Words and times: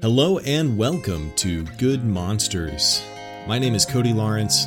Hello 0.00 0.38
and 0.38 0.78
welcome 0.78 1.32
to 1.34 1.64
Good 1.76 2.04
Monsters. 2.04 3.02
My 3.48 3.58
name 3.58 3.74
is 3.74 3.84
Cody 3.84 4.12
Lawrence, 4.12 4.66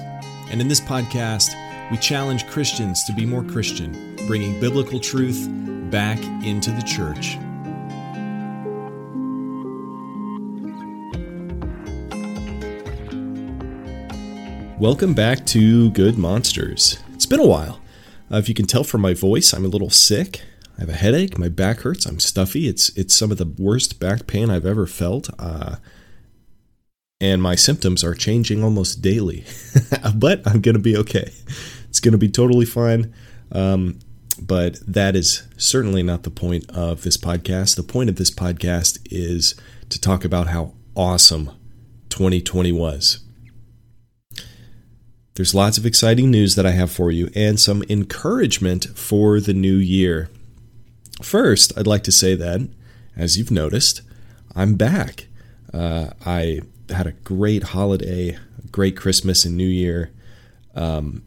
and 0.50 0.60
in 0.60 0.68
this 0.68 0.82
podcast, 0.82 1.56
we 1.90 1.96
challenge 1.96 2.46
Christians 2.48 3.06
to 3.06 3.14
be 3.14 3.26
more 3.26 3.42
Christian, 3.42 4.18
bringing 4.28 4.60
biblical 4.60 5.00
truth 5.00 5.48
back 5.90 6.22
into 6.46 6.72
the 6.72 6.82
church. 6.82 7.38
Welcome 14.78 15.14
back 15.14 15.46
to 15.46 15.92
Good 15.92 16.18
Monsters. 16.18 17.02
It's 17.14 17.26
been 17.26 17.40
a 17.40 17.48
while. 17.48 17.80
Uh, 18.30 18.36
if 18.36 18.50
you 18.50 18.54
can 18.54 18.66
tell 18.66 18.84
from 18.84 19.00
my 19.00 19.14
voice, 19.14 19.54
I'm 19.54 19.64
a 19.64 19.70
little 19.70 19.90
sick. 19.90 20.42
I 20.82 20.86
have 20.86 20.90
a 20.90 20.98
headache. 20.98 21.38
My 21.38 21.48
back 21.48 21.82
hurts. 21.82 22.08
I'm 22.08 22.20
stuffy. 22.20 22.68
It's 22.68 22.90
it's 22.98 23.14
some 23.14 23.32
of 23.32 23.38
the 23.38 23.46
worst 23.46 24.00
back 24.00 24.26
pain 24.26 24.50
I've 24.50 24.66
ever 24.66 24.88
felt. 24.88 25.30
Uh, 25.38 25.76
and 27.20 27.40
my 27.40 27.54
symptoms 27.54 28.04
are 28.04 28.16
changing 28.16 28.64
almost 28.64 29.00
daily. 29.00 29.46
but 30.16 30.42
I'm 30.44 30.60
gonna 30.60 30.80
be 30.80 30.98
okay. 30.98 31.32
It's 31.88 32.00
gonna 32.00 32.18
be 32.18 32.30
totally 32.30 32.66
fine. 32.66 33.14
Um, 33.52 34.00
but 34.42 34.80
that 34.88 35.16
is 35.16 35.44
certainly 35.56 36.02
not 36.02 36.24
the 36.24 36.32
point 36.32 36.68
of 36.72 37.04
this 37.04 37.16
podcast. 37.16 37.76
The 37.76 37.84
point 37.84 38.10
of 38.10 38.16
this 38.16 38.32
podcast 38.32 38.98
is 39.12 39.54
to 39.90 40.02
talk 40.02 40.26
about 40.26 40.48
how 40.48 40.74
awesome 40.96 41.52
2020 42.10 42.72
was. 42.72 43.20
There's 45.36 45.54
lots 45.54 45.78
of 45.78 45.86
exciting 45.86 46.32
news 46.32 46.56
that 46.56 46.66
I 46.66 46.72
have 46.72 46.92
for 46.92 47.12
you 47.12 47.30
and 47.36 47.60
some 47.60 47.84
encouragement 47.88 48.98
for 48.98 49.40
the 49.40 49.54
new 49.54 49.76
year. 49.76 50.32
First, 51.22 51.78
I'd 51.78 51.88
like 51.88 52.04
to 52.04 52.12
say 52.12 52.36
that, 52.36 52.68
as 53.16 53.38
you've 53.38 53.52
noticed, 53.52 54.02
I'm 54.56 54.76
back. 54.76 55.28
Uh, 55.74 56.12
I 56.26 56.62
had 56.90 57.08
a 57.08 57.12
great 57.12 57.64
holiday, 57.64 58.38
great 58.72 58.98
Christmas 58.98 59.46
and 59.46 59.56
New 59.56 59.68
Year. 59.68 60.12
Um, 60.76 61.24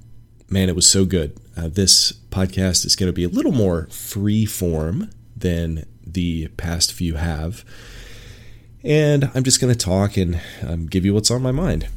man, 0.51 0.69
it 0.69 0.77
was 0.77 0.91
so 0.91 1.05
good. 1.05 1.39
Uh, 1.57 1.69
this 1.69 2.13
podcast 2.31 2.85
is 2.85 2.97
going 2.97 3.09
to 3.09 3.13
be 3.13 3.25
a 3.25 3.29
little 3.29 3.53
more 3.53 3.87
free 3.87 4.45
form 4.45 5.11
than 5.37 5.87
the 6.05 6.49
past 6.49 6.93
few 6.93 7.15
have. 7.15 7.65
And 8.83 9.31
I'm 9.35 9.45
just 9.45 9.61
going 9.61 9.73
to 9.73 9.79
talk 9.79 10.17
and 10.17 10.41
um, 10.67 10.87
give 10.87 11.05
you 11.05 11.15
what's 11.15 11.31
on 11.31 11.41
my 11.41 11.53
mind. 11.53 11.89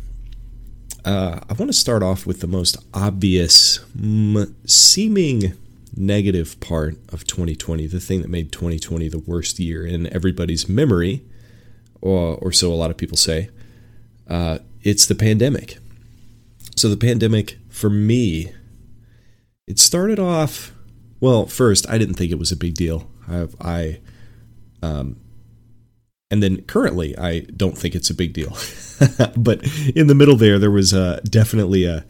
Uh, 1.03 1.39
I 1.49 1.53
want 1.53 1.69
to 1.69 1.73
start 1.73 2.03
off 2.03 2.25
with 2.25 2.41
the 2.41 2.47
most 2.47 2.77
obvious, 2.93 3.79
seeming 4.65 5.53
negative 5.95 6.59
part 6.59 6.95
of 7.09 7.25
2020, 7.25 7.87
the 7.87 7.99
thing 7.99 8.21
that 8.21 8.29
made 8.29 8.51
2020 8.51 9.07
the 9.09 9.19
worst 9.19 9.59
year 9.59 9.85
in 9.85 10.11
everybody's 10.13 10.67
memory, 10.67 11.23
or, 12.01 12.35
or 12.35 12.51
so 12.51 12.71
a 12.71 12.75
lot 12.75 12.91
of 12.91 12.97
people 12.97 13.17
say, 13.17 13.49
uh, 14.29 14.59
it's 14.81 15.05
the 15.05 15.15
pandemic. 15.15 15.77
So, 16.75 16.89
the 16.89 16.97
pandemic, 16.97 17.57
for 17.69 17.89
me, 17.89 18.51
it 19.65 19.79
started 19.79 20.19
off, 20.19 20.73
well, 21.19 21.47
first, 21.47 21.89
I 21.89 21.97
didn't 21.97 22.15
think 22.15 22.31
it 22.31 22.39
was 22.39 22.51
a 22.51 22.55
big 22.55 22.75
deal. 22.75 23.09
I, 23.27 23.47
I 23.59 23.99
um, 24.81 25.17
and 26.29 26.43
then 26.43 26.61
currently, 26.63 27.17
I 27.17 27.41
don't 27.41 27.77
think 27.77 27.95
it's 27.95 28.09
a 28.09 28.13
big 28.13 28.33
deal. 28.33 28.55
but 29.37 29.61
in 29.95 30.07
the 30.07 30.15
middle 30.15 30.35
there, 30.35 30.59
there 30.59 30.71
was 30.71 30.93
uh, 30.93 31.21
definitely 31.23 31.85
a, 31.85 32.05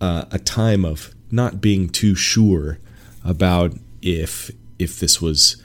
uh, 0.00 0.24
a 0.30 0.38
time 0.38 0.84
of 0.84 1.14
not 1.30 1.60
being 1.60 1.88
too 1.88 2.14
sure 2.14 2.78
about 3.26 3.74
if 4.02 4.50
if 4.78 5.00
this 5.00 5.20
was 5.20 5.62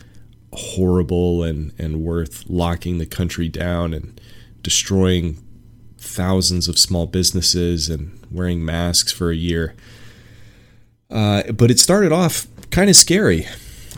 horrible 0.54 1.44
and 1.44 1.74
and 1.78 2.02
worth 2.04 2.50
locking 2.50 2.98
the 2.98 3.06
country 3.06 3.48
down 3.48 3.94
and 3.94 4.20
destroying 4.62 5.42
thousands 5.98 6.68
of 6.68 6.78
small 6.78 7.06
businesses 7.06 7.90
and 7.90 8.20
wearing 8.32 8.66
masks 8.66 9.12
for 9.12 9.30
a 9.30 9.36
year. 9.36 9.76
Uh, 11.10 11.44
but 11.52 11.70
it 11.70 11.80
started 11.80 12.12
off 12.12 12.48
kind 12.72 12.90
of 12.90 12.96
scary. 12.96 13.48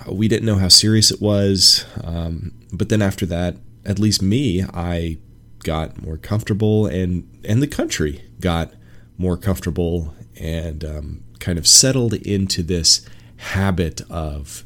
We 0.08 0.28
didn't 0.28 0.46
know 0.46 0.58
how 0.58 0.68
serious 0.68 1.12
it 1.12 1.22
was. 1.22 1.86
Um, 2.04 2.52
but 2.74 2.90
then 2.90 3.02
after 3.02 3.26
that, 3.28 3.56
at 3.86 4.00
least 4.00 4.22
me, 4.22 4.64
I 4.74 5.18
got 5.64 6.02
more 6.02 6.18
comfortable, 6.18 6.86
and 6.88 7.30
and 7.44 7.62
the 7.62 7.68
country 7.68 8.26
got 8.40 8.74
more 9.18 9.38
comfortable 9.38 10.14
and 10.40 10.84
um, 10.84 11.24
kind 11.40 11.58
of 11.58 11.68
settled 11.68 12.14
into 12.14 12.64
this 12.64 13.08
habit 13.44 14.02
of 14.10 14.64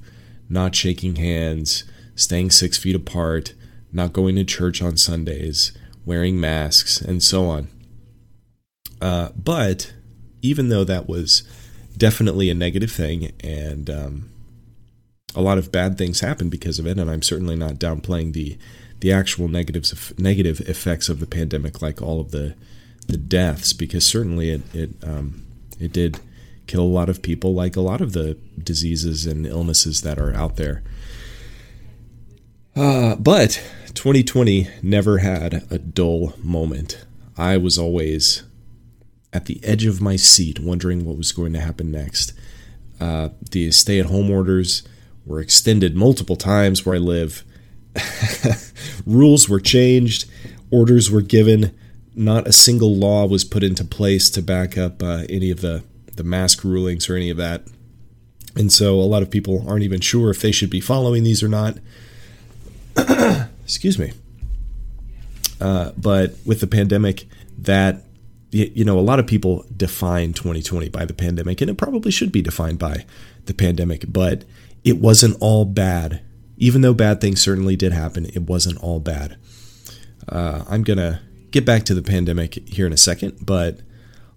not 0.50 0.76
shaking 0.76 1.16
hands, 1.16 1.84
staying 2.16 2.52
six 2.52 2.78
feet 2.78 2.96
apart, 2.96 3.54
not 3.92 4.14
going 4.14 4.36
to 4.36 4.44
church 4.44 4.82
on 4.82 4.98
Sundays, 4.98 5.72
wearing 6.06 6.40
masks, 6.40 7.02
and 7.02 7.22
so 7.22 7.46
on. 7.48 7.68
Uh, 9.02 9.30
but 9.36 9.94
even 10.42 10.70
though 10.70 10.84
that 10.84 11.08
was 11.08 11.44
definitely 11.98 12.50
a 12.50 12.56
negative 12.56 12.92
thing, 12.92 13.32
and 13.42 13.90
um, 13.90 14.30
a 15.36 15.42
lot 15.42 15.58
of 15.58 15.72
bad 15.72 15.98
things 15.98 16.20
happened 16.20 16.52
because 16.52 16.80
of 16.80 16.88
it, 16.88 16.98
and 16.98 17.10
I'm 17.10 17.22
certainly 17.22 17.56
not 17.56 17.74
downplaying 17.76 18.34
the 18.34 18.58
the 19.00 19.12
actual 19.12 19.48
negatives 19.48 19.92
of, 19.92 20.18
negative 20.18 20.60
effects 20.62 21.08
of 21.08 21.20
the 21.20 21.28
pandemic, 21.28 21.82
like 21.82 22.02
all 22.02 22.20
of 22.20 22.32
the 22.32 22.56
the 23.08 23.18
deaths, 23.18 23.74
because 23.74 24.06
certainly 24.06 24.50
it 24.50 24.62
it 24.74 24.90
um, 25.04 25.46
it 25.80 25.92
did 25.92 26.20
kill 26.68 26.84
a 26.84 26.84
lot 26.84 27.10
of 27.10 27.22
people, 27.22 27.54
like 27.54 27.76
a 27.76 27.82
lot 27.82 28.02
of 28.02 28.14
the 28.14 28.38
diseases 28.62 29.26
and 29.26 29.46
illnesses 29.46 30.02
that 30.02 30.20
are 30.20 30.34
out 30.34 30.58
there. 30.58 30.84
Uh, 32.76 33.16
but 33.16 33.64
2020 33.96 34.68
never 34.84 35.18
had 35.20 35.66
a 35.72 35.80
dull 35.80 36.34
moment. 36.44 37.06
I 37.36 37.58
was 37.58 37.78
always 37.78 38.44
at 39.34 39.46
the 39.46 39.64
edge 39.64 39.86
of 39.86 40.02
my 40.02 40.16
seat, 40.16 40.60
wondering 40.60 41.06
what 41.06 41.18
was 41.18 41.32
going 41.32 41.54
to 41.54 41.60
happen 41.60 41.92
next. 41.92 42.34
Uh, 43.00 43.30
the 43.52 43.72
stay 43.72 44.00
at 44.00 44.08
home 44.08 44.30
orders 44.30 44.88
were 45.26 45.40
extended 45.40 45.96
multiple 45.96 46.36
times 46.36 46.86
where 46.86 46.96
I 46.96 47.00
live. 47.00 47.44
Rules 49.06 49.50
were 49.50 49.60
changed, 49.60 50.30
orders 50.72 51.10
were 51.10 51.22
given. 51.22 51.76
Not 52.16 52.48
a 52.48 52.54
single 52.54 52.96
law 52.96 53.28
was 53.28 53.44
put 53.44 53.64
into 53.64 53.84
place 53.86 54.30
to 54.32 54.42
back 54.42 54.78
up 54.78 55.04
uh, 55.04 55.24
any 55.30 55.52
of 55.52 55.62
the 55.62 55.84
the 56.18 56.24
mask 56.24 56.64
rulings 56.64 57.10
or 57.10 57.16
any 57.16 57.30
of 57.30 57.38
that. 57.38 57.64
And 58.56 58.72
so 58.72 59.00
a 59.00 59.04
lot 59.04 59.22
of 59.22 59.30
people 59.30 59.64
aren't 59.68 59.84
even 59.84 60.02
sure 60.02 60.30
if 60.30 60.42
they 60.42 60.52
should 60.52 60.70
be 60.70 60.82
following 60.82 61.24
these 61.24 61.44
or 61.44 61.48
not. 61.48 61.78
Excuse 63.64 64.00
me. 64.00 64.14
Uh, 65.62 65.92
but 65.98 66.36
with 66.46 66.60
the 66.60 66.68
pandemic, 66.68 67.28
that 67.58 68.04
you 68.52 68.86
know, 68.86 68.98
a 68.98 69.02
lot 69.02 69.20
of 69.20 69.28
people 69.28 69.66
define 69.76 70.34
2020 70.34 70.90
by 70.90 71.06
the 71.06 71.14
pandemic, 71.14 71.60
and 71.62 71.70
it 71.70 71.78
probably 71.78 72.12
should 72.12 72.32
be 72.32 72.42
defined 72.42 72.80
by 72.80 73.06
the 73.46 73.54
pandemic. 73.54 74.06
But 74.08 74.46
it 74.84 74.98
wasn't 74.98 75.38
all 75.42 75.66
bad, 75.66 76.22
even 76.58 76.82
though 76.82 76.94
bad 76.94 77.20
things 77.20 77.42
certainly 77.42 77.76
did 77.76 77.92
happen. 77.92 78.26
It 78.28 78.44
wasn't 78.44 78.82
all 78.82 79.00
bad. 79.00 79.38
Uh, 80.30 80.64
I'm 80.70 80.84
gonna 80.84 81.22
get 81.52 81.66
back 81.66 81.84
to 81.86 81.94
the 81.94 82.02
pandemic 82.02 82.68
here 82.68 82.86
in 82.88 82.94
a 82.94 82.98
second, 82.98 83.46
but 83.46 83.80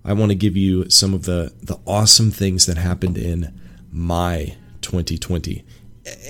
I 0.04 0.12
want 0.12 0.30
to 0.30 0.36
give 0.36 0.56
you 0.56 0.88
some 0.88 1.14
of 1.14 1.24
the, 1.24 1.52
the 1.62 1.78
awesome 1.86 2.30
things 2.30 2.66
that 2.66 2.78
happened 2.78 3.18
in 3.18 3.52
my 3.92 4.56
2020. 4.80 5.64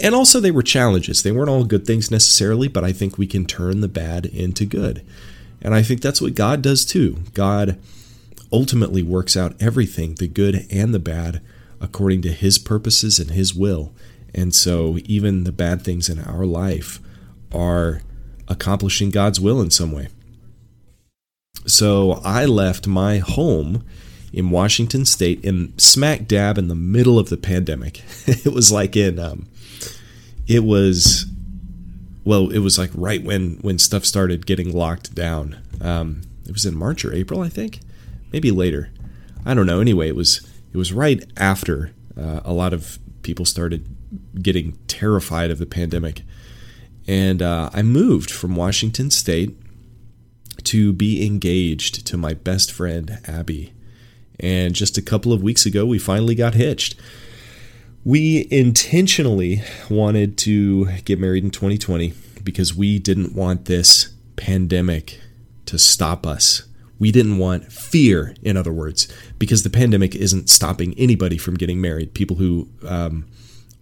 And 0.03 0.15
also, 0.15 0.41
they 0.41 0.51
were 0.51 0.63
challenges. 0.63 1.23
They 1.23 1.33
weren't 1.33 1.49
all 1.49 1.65
good 1.65 1.87
things 1.87 2.11
necessarily, 2.11 2.69
but 2.69 2.85
I 2.85 2.93
think 2.93 3.17
we 3.17 3.27
can 3.27 3.47
turn 3.47 3.81
the 3.81 3.89
bad 3.89 4.27
into 4.27 4.65
good. 4.65 5.05
And 5.63 5.75
I 5.75 5.83
think 5.83 6.01
that's 6.01 6.21
what 6.21 6.35
God 6.35 6.63
does 6.63 6.85
too. 6.85 7.19
God 7.35 7.79
ultimately 8.53 9.03
works 9.03 9.37
out 9.37 9.61
everything, 9.61 10.15
the 10.15 10.27
good 10.27 10.67
and 10.71 10.93
the 10.93 10.99
bad, 10.99 11.41
according 11.81 12.23
to 12.23 12.33
His 12.33 12.59
purposes 12.59 13.19
and 13.19 13.31
His 13.31 13.55
will. 13.55 13.93
And 14.35 14.55
so, 14.55 14.99
even 15.05 15.45
the 15.45 15.53
bad 15.53 15.83
things 15.83 16.09
in 16.09 16.19
our 16.19 16.45
life 16.45 17.01
are 17.53 18.03
accomplishing 18.49 19.11
God's 19.11 19.41
will 19.41 19.61
in 19.61 19.71
some 19.71 19.93
way. 19.93 20.09
So 21.67 22.21
I 22.25 22.45
left 22.45 22.87
my 22.87 23.19
home 23.19 23.85
in 24.33 24.51
Washington 24.51 25.05
State 25.05 25.45
in 25.45 25.77
smack 25.79 26.27
dab 26.27 26.59
in 26.59 26.69
the 26.69 26.75
middle 26.75 27.19
of 27.19 27.29
the 27.29 27.37
pandemic. 27.37 28.03
it 28.27 28.53
was 28.53 28.71
like 28.71 28.97
in 28.97 29.19
um, 29.19 29.49
it 30.47 30.65
was 30.65 31.27
well, 32.25 32.51
it 32.51 32.59
was 32.59 32.79
like 32.79 32.91
right 32.95 33.23
when 33.23 33.59
when 33.63 33.79
stuff 33.79 34.05
started 34.05 34.47
getting 34.47 34.73
locked 34.73 35.15
down. 35.15 35.59
Um, 35.81 36.23
it 36.47 36.53
was 36.53 36.67
in 36.67 36.77
March 36.77 37.05
or 37.05 37.13
April, 37.13 37.41
I 37.41 37.49
think, 37.49 37.81
maybe 38.33 38.51
later. 38.51 38.91
I 39.45 39.55
don't 39.55 39.67
know. 39.67 39.81
Anyway, 39.81 40.09
it 40.09 40.17
was 40.17 40.47
it 40.73 40.77
was 40.77 40.93
right 40.93 41.25
after 41.37 41.93
uh, 42.17 42.41
a 42.45 42.53
lot 42.53 42.73
of 42.73 42.99
people 43.23 43.45
started 43.45 43.87
getting 44.41 44.79
terrified 44.87 45.51
of 45.51 45.59
the 45.59 45.67
pandemic, 45.67 46.23
and 47.07 47.43
uh, 47.43 47.71
I 47.73 47.83
moved 47.83 48.31
from 48.31 48.57
Washington 48.57 49.11
State 49.11 49.57
to 50.65 50.93
be 50.93 51.25
engaged 51.25 52.07
to 52.07 52.17
my 52.17 52.35
best 52.35 52.73
friend, 52.73 53.19
Abby. 53.27 53.73
And 54.39 54.75
just 54.75 54.97
a 54.97 55.03
couple 55.03 55.33
of 55.33 55.43
weeks 55.43 55.67
ago, 55.67 55.85
we 55.85 55.99
finally 55.99 56.35
got 56.35 56.55
hitched. 56.55 56.95
We 58.05 58.49
intentionally 58.51 59.63
wanted 59.91 60.39
to 60.39 60.87
get 61.05 61.19
married 61.19 61.45
in 61.45 61.51
2020 61.51 62.15
because 62.43 62.75
we 62.75 62.99
didn't 62.99 63.35
want 63.35 63.67
this 63.67 64.15
pandemic 64.37 65.21
to 65.67 65.79
stop 65.79 66.27
us. 66.27 66.63
We 66.99 67.13
didn't 67.13 67.39
want 67.39 67.71
fear, 67.71 68.35
in 68.43 68.57
other 68.57 68.73
words, 68.73 69.09
because 69.39 69.63
the 69.63 69.71
pandemic 69.71 70.15
isn't 70.15 70.49
stopping 70.49 70.95
anybody 70.99 71.37
from 71.37 71.57
getting 71.57 71.81
married. 71.81 72.15
People 72.15 72.37
who 72.37 72.69
um, 72.87 73.27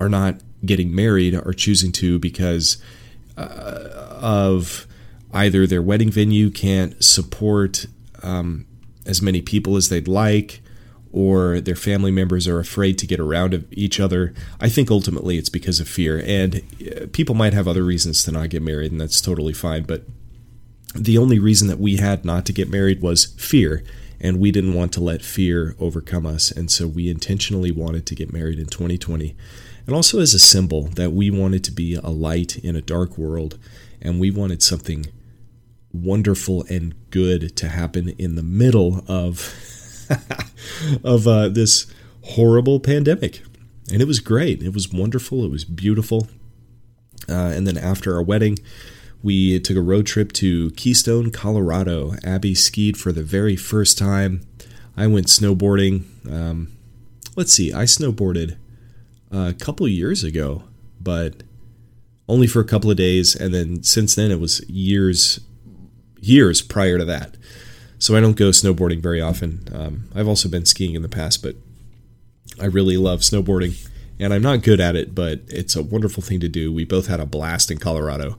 are 0.00 0.08
not 0.08 0.40
getting 0.64 0.94
married 0.94 1.34
are 1.34 1.52
choosing 1.52 1.92
to 1.92 2.19
because 2.19 2.78
uh, 3.36 4.19
of 4.20 4.88
either 5.32 5.66
their 5.66 5.82
wedding 5.82 6.10
venue 6.10 6.50
can't 6.50 7.02
support 7.02 7.86
um, 8.22 8.66
as 9.06 9.22
many 9.22 9.40
people 9.40 9.76
as 9.76 9.88
they'd 9.88 10.08
like, 10.08 10.60
or 11.12 11.60
their 11.60 11.75
family 11.75 12.10
members 12.10 12.46
are 12.46 12.60
afraid 12.60 12.98
to 12.98 13.06
get 13.06 13.19
around 13.19 13.66
each 13.70 13.98
other. 13.98 14.34
I 14.60 14.69
think 14.69 14.90
ultimately 14.90 15.38
it's 15.38 15.48
because 15.48 15.80
of 15.80 15.88
fear. 15.88 16.22
And 16.25 16.56
uh, 16.56 17.06
people 17.12 17.34
might 17.34 17.54
have 17.54 17.66
other 17.66 17.82
reasons 17.82 18.22
to 18.25 18.32
not 18.32 18.50
get 18.50 18.62
married, 18.62 18.92
and 18.92 19.00
that's 19.00 19.20
totally 19.20 19.54
fine. 19.54 19.84
But 19.84 20.04
the 20.94 21.19
only 21.19 21.38
reason 21.38 21.69
that 21.69 21.78
we 21.78 21.96
had 21.96 22.25
not 22.25 22.44
to 22.46 22.52
get 22.52 22.70
married 22.70 23.00
was 23.00 23.26
fear. 23.38 23.82
And 24.20 24.40
we 24.40 24.50
didn't 24.50 24.75
want 24.75 24.92
to 24.94 25.00
let 25.00 25.22
fear 25.22 25.76
overcome 25.78 26.26
us. 26.26 26.50
And 26.50 26.70
so 26.70 26.88
we 26.88 27.08
intentionally 27.08 27.70
wanted 27.70 28.04
to 28.06 28.16
get 28.16 28.32
married 28.32 28.58
in 28.58 28.66
2020. 28.66 29.36
And 29.86 29.94
also 29.94 30.20
as 30.20 30.34
a 30.34 30.40
symbol 30.40 30.82
that 30.82 31.12
we 31.12 31.30
wanted 31.30 31.62
to 31.64 31.70
be 31.70 31.94
a 31.94 32.08
light 32.08 32.58
in 32.58 32.75
a 32.75 32.82
dark 32.82 33.16
world. 33.16 33.58
And 34.02 34.19
we 34.19 34.32
wanted 34.32 34.60
something 34.60 35.06
wonderful 35.93 36.64
and 36.69 36.94
good 37.11 37.56
to 37.56 37.69
happen 37.69 38.11
in 38.19 38.35
the 38.35 38.43
middle 38.43 39.05
of 39.08 39.55
of 41.05 41.26
uh, 41.26 41.49
this 41.49 41.87
horrible 42.23 42.81
pandemic. 42.81 43.43
And 43.90 44.02
it 44.02 44.06
was 44.06 44.20
great. 44.20 44.62
It 44.62 44.75
was 44.75 44.93
wonderful. 44.93 45.44
It 45.44 45.50
was 45.50 45.64
beautiful. 45.64 46.29
Uh, 47.29 47.52
and 47.55 47.67
then 47.67 47.79
after 47.79 48.14
our 48.14 48.23
wedding, 48.23 48.58
we 49.23 49.58
took 49.61 49.76
a 49.76 49.82
road 49.82 50.06
trip 50.06 50.32
to 50.35 50.70
Keystone, 50.73 51.31
Colorado. 51.31 52.14
Abby 52.25 52.55
skied 52.55 52.96
for 52.96 53.12
the 53.12 53.23
very 53.23 53.56
first 53.56 53.99
time. 53.99 54.43
I 54.96 55.06
went 55.06 55.26
snowboarding. 55.26 56.05
Um, 56.31 56.73
let's 57.37 57.52
see, 57.52 57.73
I 57.73 57.85
snowboarded 57.85 58.56
a 59.31 59.55
couple 59.55 59.88
years 59.88 60.25
ago, 60.25 60.64
but 61.00 61.43
only 62.29 62.46
for 62.46 62.61
a 62.61 62.64
couple 62.64 62.90
of 62.90 62.96
days. 62.96 63.35
And 63.35 63.55
then 63.55 63.82
since 63.82 64.14
then, 64.14 64.31
it 64.31 64.40
was 64.40 64.69
years, 64.69 65.40
years 66.20 66.62
prior 66.62 66.99
to 66.99 67.05
that. 67.05 67.37
So 67.99 68.17
I 68.17 68.20
don't 68.20 68.37
go 68.37 68.50
snowboarding 68.50 69.00
very 69.00 69.20
often. 69.20 69.67
Um, 69.73 70.09
I've 70.15 70.29
also 70.29 70.49
been 70.49 70.65
skiing 70.65 70.94
in 70.94 71.03
the 71.03 71.09
past, 71.09 71.43
but 71.43 71.56
I 72.61 72.67
really 72.67 72.97
love 72.97 73.20
snowboarding. 73.20 73.88
And 74.20 74.32
I'm 74.32 74.43
not 74.43 74.62
good 74.62 74.81
at 74.81 74.97
it, 74.97 75.15
but 75.15 75.41
it's 75.49 75.76
a 75.76 75.82
wonderful 75.82 76.23
thing 76.23 76.41
to 76.41 76.49
do. 76.49 76.73
We 76.73 76.85
both 76.85 77.06
had 77.06 77.20
a 77.20 77.26
blast 77.26 77.70
in 77.70 77.79
Colorado. 77.79 78.38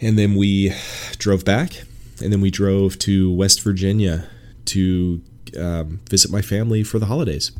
And 0.00 0.18
then 0.18 0.34
we 0.34 0.72
drove 1.18 1.44
back, 1.44 1.84
and 2.20 2.32
then 2.32 2.40
we 2.40 2.50
drove 2.50 2.98
to 3.00 3.32
West 3.32 3.62
Virginia 3.62 4.28
to 4.66 5.22
um, 5.56 6.00
visit 6.10 6.30
my 6.32 6.42
family 6.42 6.82
for 6.82 6.98
the 6.98 7.06
holidays. 7.06 7.52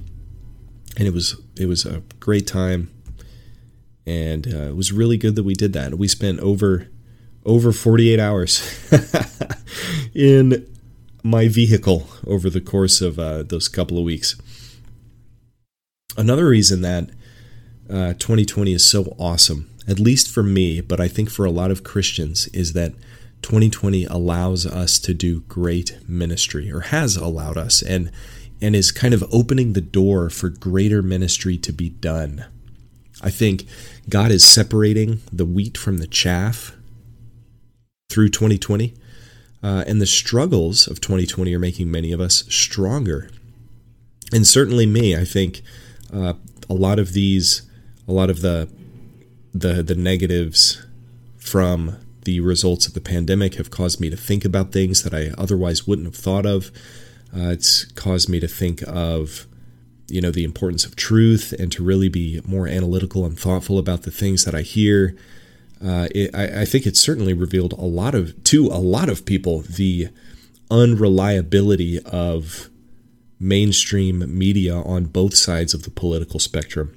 And 0.98 1.06
it 1.06 1.14
was 1.14 1.40
it 1.56 1.66
was 1.66 1.86
a 1.86 2.02
great 2.18 2.46
time, 2.48 2.90
and 4.04 4.46
uh, 4.46 4.68
it 4.70 4.76
was 4.76 4.92
really 4.92 5.16
good 5.16 5.36
that 5.36 5.44
we 5.44 5.54
did 5.54 5.72
that. 5.74 5.94
We 5.94 6.08
spent 6.08 6.40
over 6.40 6.88
over 7.44 7.72
48 7.72 8.20
hours 8.20 8.62
in 10.14 10.66
my 11.22 11.48
vehicle 11.48 12.08
over 12.26 12.50
the 12.50 12.60
course 12.60 13.00
of 13.00 13.18
uh, 13.18 13.42
those 13.42 13.68
couple 13.68 13.98
of 13.98 14.04
weeks. 14.04 14.36
Another 16.16 16.46
reason 16.46 16.82
that 16.82 17.10
uh, 17.88 18.14
2020 18.14 18.72
is 18.72 18.86
so 18.86 19.14
awesome, 19.18 19.70
at 19.88 19.98
least 19.98 20.32
for 20.32 20.42
me, 20.42 20.80
but 20.80 21.00
I 21.00 21.08
think 21.08 21.30
for 21.30 21.44
a 21.44 21.50
lot 21.50 21.70
of 21.70 21.84
Christians, 21.84 22.48
is 22.48 22.72
that 22.74 22.92
2020 23.42 24.04
allows 24.06 24.66
us 24.66 24.98
to 25.00 25.14
do 25.14 25.40
great 25.42 25.98
ministry, 26.08 26.70
or 26.70 26.80
has 26.80 27.16
allowed 27.16 27.56
us, 27.56 27.82
and 27.82 28.10
and 28.60 28.76
is 28.76 28.92
kind 28.92 29.12
of 29.12 29.24
opening 29.32 29.72
the 29.72 29.80
door 29.80 30.30
for 30.30 30.48
greater 30.48 31.02
ministry 31.02 31.58
to 31.58 31.72
be 31.72 31.88
done. 31.88 32.44
I 33.20 33.30
think 33.30 33.64
God 34.08 34.30
is 34.30 34.44
separating 34.44 35.20
the 35.32 35.44
wheat 35.44 35.76
from 35.76 35.98
the 35.98 36.06
chaff 36.06 36.76
through 38.12 38.28
2020 38.28 38.94
uh, 39.62 39.84
and 39.86 40.00
the 40.00 40.06
struggles 40.06 40.86
of 40.86 41.00
2020 41.00 41.54
are 41.54 41.58
making 41.58 41.90
many 41.90 42.12
of 42.12 42.20
us 42.20 42.44
stronger. 42.48 43.30
And 44.32 44.46
certainly 44.46 44.86
me, 44.86 45.16
I 45.16 45.24
think 45.24 45.62
uh, 46.12 46.34
a 46.68 46.74
lot 46.74 46.98
of 46.98 47.12
these, 47.12 47.62
a 48.08 48.12
lot 48.12 48.30
of 48.30 48.42
the, 48.42 48.68
the 49.54 49.82
the 49.82 49.94
negatives 49.94 50.84
from 51.36 51.98
the 52.24 52.40
results 52.40 52.86
of 52.86 52.94
the 52.94 53.00
pandemic 53.00 53.56
have 53.56 53.70
caused 53.70 54.00
me 54.00 54.08
to 54.08 54.16
think 54.16 54.44
about 54.44 54.72
things 54.72 55.02
that 55.02 55.12
I 55.12 55.32
otherwise 55.36 55.86
wouldn't 55.86 56.06
have 56.06 56.16
thought 56.16 56.46
of. 56.46 56.70
Uh, 57.34 57.50
it's 57.50 57.84
caused 57.92 58.28
me 58.28 58.40
to 58.40 58.48
think 58.48 58.82
of, 58.86 59.46
you 60.08 60.20
know, 60.20 60.30
the 60.30 60.44
importance 60.44 60.84
of 60.84 60.96
truth 60.96 61.52
and 61.58 61.72
to 61.72 61.82
really 61.82 62.08
be 62.08 62.40
more 62.46 62.68
analytical 62.68 63.24
and 63.26 63.38
thoughtful 63.38 63.78
about 63.78 64.02
the 64.02 64.10
things 64.10 64.44
that 64.44 64.54
I 64.54 64.62
hear 64.62 65.16
uh, 65.84 66.08
it, 66.14 66.34
I, 66.34 66.62
I, 66.62 66.64
think 66.64 66.86
it 66.86 66.96
certainly 66.96 67.32
revealed 67.32 67.72
a 67.72 67.84
lot 67.84 68.14
of 68.14 68.42
to 68.44 68.66
a 68.66 68.78
lot 68.78 69.08
of 69.08 69.24
people 69.24 69.62
the 69.62 70.08
unreliability 70.70 72.00
of 72.04 72.70
mainstream 73.40 74.24
media 74.38 74.76
on 74.76 75.06
both 75.06 75.34
sides 75.34 75.74
of 75.74 75.82
the 75.82 75.90
political 75.90 76.38
spectrum. 76.38 76.96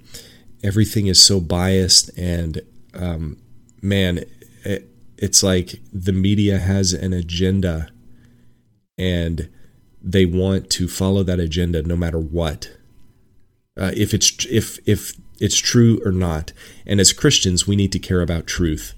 Everything 0.63 1.07
is 1.07 1.21
so 1.21 1.39
biased, 1.39 2.15
and 2.17 2.61
um, 2.93 3.37
man, 3.81 4.23
it, 4.63 4.87
it's 5.17 5.41
like 5.41 5.81
the 5.91 6.13
media 6.13 6.59
has 6.59 6.93
an 6.93 7.11
agenda, 7.13 7.89
and 8.97 9.49
they 10.01 10.25
want 10.25 10.69
to 10.69 10.87
follow 10.87 11.23
that 11.23 11.39
agenda 11.39 11.81
no 11.81 11.95
matter 11.95 12.19
what. 12.19 12.71
Uh, 13.77 13.91
if 13.95 14.13
it's 14.13 14.45
if 14.45 14.77
if 14.87 15.17
it's 15.39 15.57
true 15.57 16.01
or 16.05 16.11
not. 16.11 16.53
And 16.85 16.99
as 16.99 17.13
Christians, 17.13 17.67
we 17.67 17.75
need 17.75 17.91
to 17.91 17.99
care 17.99 18.21
about 18.21 18.47
truth. 18.47 18.93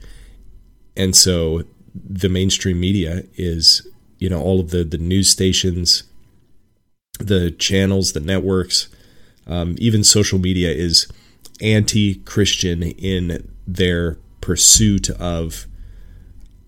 And 0.96 1.16
so 1.16 1.64
the 1.94 2.30
mainstream 2.30 2.80
media 2.80 3.24
is, 3.36 3.88
you 4.20 4.30
know, 4.30 4.42
all 4.42 4.60
of 4.60 4.72
the, 4.72 4.84
the 4.84 4.98
news 4.98 5.30
stations, 5.30 6.04
the 7.20 7.52
channels, 7.52 8.14
the 8.14 8.20
networks, 8.20 8.90
um, 9.48 9.76
even 9.80 10.04
social 10.04 10.40
media 10.40 10.72
is 10.72 11.08
anti 11.62 12.16
Christian 12.16 12.84
in 12.84 13.50
their 13.66 14.18
pursuit 14.42 15.10
of 15.10 15.66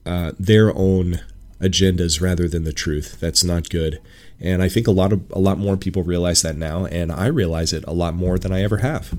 uh, 0.06 0.31
their 0.39 0.75
own 0.75 1.21
agendas 1.60 2.21
rather 2.21 2.48
than 2.48 2.63
the 2.63 2.74
truth. 2.74 3.19
That's 3.19 3.44
not 3.44 3.69
good. 3.69 4.02
And 4.40 4.64
I 4.64 4.69
think 4.69 4.88
a 4.88 4.92
lot 4.92 5.11
of 5.11 5.30
a 5.31 5.40
lot 5.40 5.57
more 5.57 5.76
people 5.76 6.04
realize 6.04 6.42
that 6.44 6.56
now, 6.56 6.85
and 6.85 7.11
I 7.11 7.28
realize 7.28 7.73
it 7.73 7.83
a 7.85 7.94
lot 7.94 8.16
more 8.16 8.40
than 8.40 8.54
I 8.54 8.64
ever 8.64 8.78
have. 8.78 9.14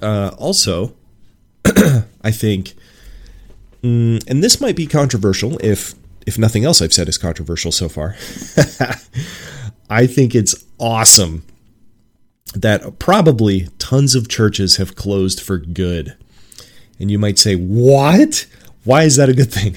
Uh, 0.00 0.30
also, 0.38 0.94
I 2.22 2.30
think, 2.30 2.74
mm, 3.82 4.24
and 4.28 4.42
this 4.42 4.60
might 4.60 4.76
be 4.76 4.86
controversial 4.86 5.58
if 5.64 5.94
if 6.26 6.38
nothing 6.38 6.64
else 6.64 6.82
I've 6.82 6.92
said 6.92 7.08
is 7.08 7.18
controversial 7.18 7.72
so 7.72 7.88
far. 7.88 8.14
I 9.90 10.06
think 10.06 10.34
it's 10.34 10.64
awesome 10.78 11.44
that 12.54 12.98
probably 12.98 13.68
tons 13.78 14.14
of 14.14 14.28
churches 14.28 14.76
have 14.76 14.94
closed 14.94 15.40
for 15.40 15.58
good. 15.58 16.16
And 16.98 17.10
you 17.10 17.18
might 17.18 17.38
say, 17.38 17.54
"What? 17.54 18.46
Why 18.84 19.04
is 19.04 19.16
that 19.16 19.28
a 19.28 19.34
good 19.34 19.50
thing?" 19.50 19.76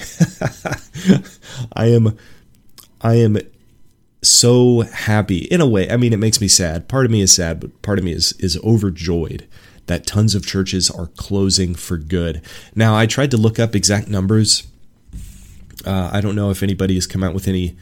I 1.72 1.86
am 1.86 2.16
I 3.00 3.14
am 3.14 3.38
so 4.22 4.82
happy 4.82 5.38
in 5.38 5.60
a 5.60 5.66
way. 5.66 5.90
I 5.90 5.96
mean, 5.96 6.12
it 6.12 6.18
makes 6.18 6.40
me 6.40 6.48
sad. 6.48 6.88
Part 6.88 7.04
of 7.04 7.10
me 7.10 7.20
is 7.20 7.32
sad, 7.32 7.60
but 7.60 7.82
part 7.82 7.98
of 7.98 8.04
me 8.04 8.12
is 8.12 8.32
is 8.38 8.58
overjoyed 8.62 9.46
that 9.86 10.06
tons 10.06 10.34
of 10.34 10.46
churches 10.46 10.90
are 10.90 11.08
closing 11.08 11.74
for 11.74 11.96
good. 11.96 12.40
Now, 12.74 12.96
I 12.96 13.06
tried 13.06 13.30
to 13.32 13.36
look 13.36 13.58
up 13.58 13.74
exact 13.74 14.08
numbers. 14.08 14.66
Uh, 15.84 16.10
I 16.12 16.20
don't 16.20 16.34
know 16.34 16.50
if 16.50 16.62
anybody 16.62 16.94
has 16.94 17.06
come 17.06 17.22
out 17.22 17.34
with 17.34 17.46
any 17.46 17.76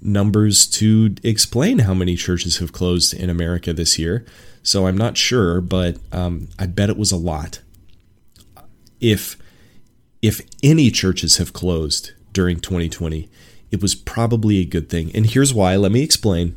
numbers 0.00 0.66
to 0.66 1.14
explain 1.22 1.80
how 1.80 1.94
many 1.94 2.16
churches 2.16 2.58
have 2.58 2.72
closed 2.72 3.14
in 3.14 3.30
America 3.30 3.72
this 3.72 3.98
year. 3.98 4.24
So 4.62 4.86
I'm 4.86 4.96
not 4.96 5.16
sure, 5.16 5.60
but 5.60 5.96
um, 6.12 6.48
I 6.58 6.66
bet 6.66 6.90
it 6.90 6.96
was 6.96 7.12
a 7.12 7.16
lot. 7.16 7.60
If 9.00 9.36
if 10.20 10.40
any 10.62 10.90
churches 10.90 11.38
have 11.38 11.52
closed 11.52 12.12
during 12.32 12.60
2020, 12.60 13.28
it 13.72 13.82
was 13.82 13.96
probably 13.96 14.58
a 14.58 14.64
good 14.64 14.88
thing. 14.88 15.10
And 15.14 15.26
here's 15.26 15.52
why. 15.52 15.74
Let 15.74 15.90
me 15.90 16.02
explain. 16.02 16.56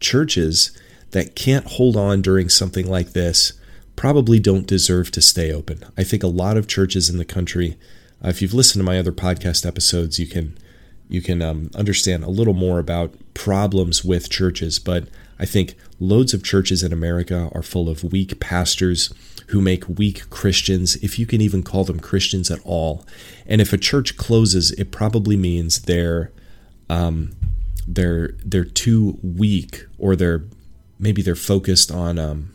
Churches 0.00 0.76
that 1.14 1.36
can't 1.36 1.64
hold 1.66 1.96
on 1.96 2.20
during 2.20 2.48
something 2.48 2.90
like 2.90 3.12
this 3.12 3.52
probably 3.94 4.40
don't 4.40 4.66
deserve 4.66 5.12
to 5.12 5.22
stay 5.22 5.52
open. 5.52 5.84
I 5.96 6.02
think 6.02 6.24
a 6.24 6.28
lot 6.28 6.56
of 6.56 6.66
churches 6.66 7.08
in 7.08 7.18
the 7.18 7.24
country, 7.24 7.78
uh, 8.22 8.28
if 8.30 8.42
you've 8.42 8.52
listened 8.52 8.80
to 8.80 8.84
my 8.84 8.98
other 8.98 9.12
podcast 9.12 9.64
episodes, 9.64 10.18
you 10.18 10.26
can 10.26 10.58
you 11.08 11.22
can 11.22 11.40
um, 11.40 11.70
understand 11.76 12.24
a 12.24 12.30
little 12.30 12.52
more 12.52 12.80
about 12.80 13.14
problems 13.32 14.04
with 14.04 14.28
churches. 14.28 14.80
But 14.80 15.06
I 15.38 15.46
think 15.46 15.76
loads 16.00 16.34
of 16.34 16.42
churches 16.42 16.82
in 16.82 16.92
America 16.92 17.48
are 17.54 17.62
full 17.62 17.88
of 17.88 18.02
weak 18.02 18.40
pastors 18.40 19.12
who 19.48 19.60
make 19.60 19.88
weak 19.88 20.28
Christians, 20.30 20.96
if 20.96 21.16
you 21.18 21.26
can 21.26 21.40
even 21.40 21.62
call 21.62 21.84
them 21.84 22.00
Christians 22.00 22.50
at 22.50 22.60
all. 22.64 23.06
And 23.46 23.60
if 23.60 23.72
a 23.72 23.78
church 23.78 24.16
closes, 24.16 24.72
it 24.72 24.90
probably 24.90 25.36
means 25.36 25.82
they're 25.82 26.32
um, 26.90 27.36
they're 27.86 28.32
they're 28.44 28.64
too 28.64 29.20
weak, 29.22 29.84
or 29.96 30.16
they're 30.16 30.42
maybe 30.98 31.22
they're 31.22 31.34
focused 31.34 31.90
on 31.90 32.18
um, 32.18 32.52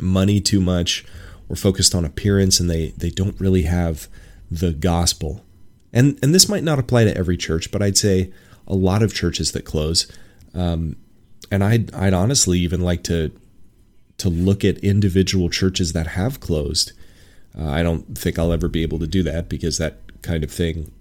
money 0.00 0.40
too 0.40 0.60
much, 0.60 1.04
or 1.48 1.56
focused 1.56 1.94
on 1.94 2.04
appearance, 2.04 2.60
and 2.60 2.68
they 2.68 2.88
they 2.96 3.10
don't 3.10 3.40
really 3.40 3.62
have 3.62 4.08
the 4.50 4.72
gospel. 4.72 5.44
And 5.92 6.18
and 6.22 6.34
this 6.34 6.48
might 6.48 6.64
not 6.64 6.78
apply 6.78 7.04
to 7.04 7.16
every 7.16 7.36
church, 7.36 7.70
but 7.70 7.82
I'd 7.82 7.96
say 7.96 8.32
a 8.66 8.74
lot 8.74 9.02
of 9.02 9.14
churches 9.14 9.52
that 9.52 9.64
close. 9.64 10.10
Um, 10.54 10.96
and 11.50 11.64
I'd 11.64 11.94
I'd 11.94 12.14
honestly 12.14 12.58
even 12.60 12.80
like 12.80 13.02
to 13.04 13.32
to 14.18 14.28
look 14.28 14.64
at 14.64 14.78
individual 14.78 15.48
churches 15.48 15.92
that 15.92 16.08
have 16.08 16.40
closed. 16.40 16.92
Uh, 17.58 17.68
I 17.68 17.82
don't 17.82 18.18
think 18.18 18.38
I'll 18.38 18.52
ever 18.52 18.68
be 18.68 18.82
able 18.82 18.98
to 18.98 19.06
do 19.06 19.22
that 19.22 19.48
because 19.48 19.78
that 19.78 20.00
kind 20.22 20.44
of 20.44 20.50
thing 20.50 20.92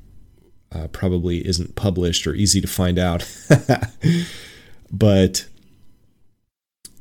uh, 0.71 0.88
probably 0.88 1.45
isn't 1.45 1.75
published 1.75 2.27
or 2.27 2.33
easy 2.33 2.62
to 2.62 2.67
find 2.67 3.00
out. 3.00 3.27
but 4.91 5.47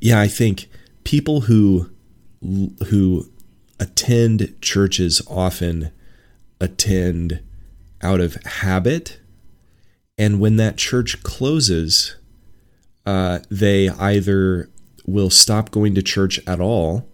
yeah, 0.07 0.21
I 0.21 0.29
think 0.29 0.69
people 1.03 1.43
who 1.43 1.91
who 2.89 3.29
attend 3.81 4.55
churches 4.61 5.21
often 5.29 5.91
attend 6.61 7.43
out 8.01 8.21
of 8.21 8.37
habit, 8.45 9.19
and 10.17 10.39
when 10.39 10.59
that 10.59 10.77
church 10.77 11.25
closes, 11.25 12.15
uh, 13.05 13.41
they 13.51 13.89
either 13.89 14.71
will 15.07 15.29
stop 15.29 15.73
going 15.73 15.97
to 15.97 16.03
church 16.03 16.39
at 16.47 16.61
all, 16.61 17.09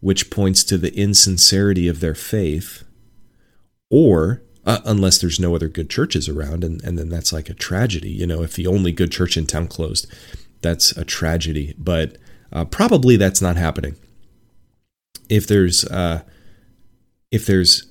which 0.00 0.28
points 0.28 0.64
to 0.64 0.76
the 0.76 0.92
insincerity 0.98 1.86
of 1.86 2.00
their 2.00 2.16
faith, 2.16 2.82
or 3.88 4.42
uh, 4.66 4.80
unless 4.84 5.20
there's 5.20 5.38
no 5.38 5.54
other 5.54 5.68
good 5.68 5.88
churches 5.88 6.28
around, 6.28 6.64
and, 6.64 6.82
and 6.82 6.98
then 6.98 7.08
that's 7.08 7.32
like 7.32 7.48
a 7.48 7.54
tragedy. 7.54 8.10
You 8.10 8.26
know, 8.26 8.42
if 8.42 8.54
the 8.54 8.66
only 8.66 8.90
good 8.90 9.12
church 9.12 9.36
in 9.36 9.46
town 9.46 9.68
closed, 9.68 10.12
that's 10.60 10.90
a 10.96 11.04
tragedy. 11.04 11.76
But 11.78 12.16
uh, 12.52 12.64
probably 12.64 13.16
that's 13.16 13.40
not 13.40 13.56
happening. 13.56 13.96
If 15.28 15.46
there's 15.46 15.84
uh, 15.84 16.22
if 17.30 17.46
there's 17.46 17.86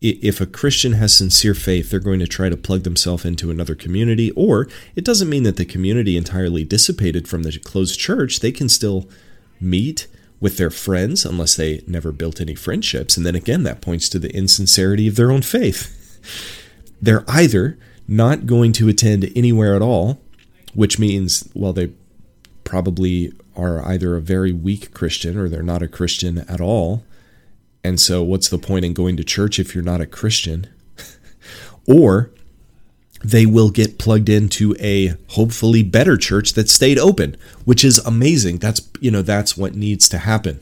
if 0.00 0.40
a 0.40 0.46
Christian 0.46 0.92
has 0.92 1.16
sincere 1.16 1.54
faith, 1.54 1.90
they're 1.90 1.98
going 1.98 2.20
to 2.20 2.26
try 2.26 2.48
to 2.48 2.56
plug 2.56 2.84
themselves 2.84 3.24
into 3.24 3.50
another 3.50 3.74
community, 3.74 4.30
or 4.32 4.68
it 4.94 5.04
doesn't 5.04 5.28
mean 5.28 5.42
that 5.42 5.56
the 5.56 5.64
community 5.64 6.16
entirely 6.16 6.62
dissipated 6.64 7.26
from 7.26 7.42
the 7.42 7.58
closed 7.58 7.98
church. 7.98 8.38
They 8.38 8.52
can 8.52 8.68
still 8.68 9.08
meet 9.60 10.06
with 10.40 10.56
their 10.56 10.70
friends 10.70 11.24
unless 11.24 11.56
they 11.56 11.82
never 11.88 12.12
built 12.12 12.40
any 12.40 12.54
friendships. 12.54 13.16
And 13.16 13.26
then 13.26 13.34
again, 13.34 13.64
that 13.64 13.80
points 13.80 14.08
to 14.10 14.20
the 14.20 14.32
insincerity 14.34 15.08
of 15.08 15.16
their 15.16 15.32
own 15.32 15.42
faith. 15.42 15.94
They're 17.02 17.24
either 17.28 17.76
not 18.06 18.46
going 18.46 18.72
to 18.74 18.88
attend 18.88 19.32
anywhere 19.34 19.74
at 19.74 19.82
all, 19.82 20.20
which 20.74 20.98
means, 20.98 21.48
well, 21.54 21.72
they 21.72 21.90
probably 22.62 23.32
are 23.58 23.84
either 23.84 24.16
a 24.16 24.22
very 24.22 24.52
weak 24.52 24.94
Christian 24.94 25.36
or 25.36 25.48
they're 25.48 25.62
not 25.62 25.82
a 25.82 25.88
Christian 25.88 26.38
at 26.48 26.60
all 26.60 27.02
and 27.84 28.00
so, 28.00 28.22
what's 28.22 28.48
the 28.48 28.58
point 28.58 28.84
in 28.84 28.92
going 28.92 29.16
to 29.16 29.24
church 29.24 29.58
if 29.58 29.74
you're 29.74 29.84
not 29.84 30.00
a 30.00 30.06
Christian? 30.06 30.66
or 31.86 32.30
they 33.24 33.46
will 33.46 33.70
get 33.70 33.98
plugged 33.98 34.28
into 34.28 34.76
a 34.78 35.14
hopefully 35.28 35.82
better 35.82 36.16
church 36.16 36.52
that 36.52 36.68
stayed 36.68 36.98
open, 36.98 37.36
which 37.64 37.84
is 37.84 37.98
amazing. 38.00 38.58
That's, 38.58 38.86
you 39.00 39.10
know, 39.10 39.22
that's 39.22 39.56
what 39.56 39.74
needs 39.74 40.08
to 40.10 40.18
happen. 40.18 40.60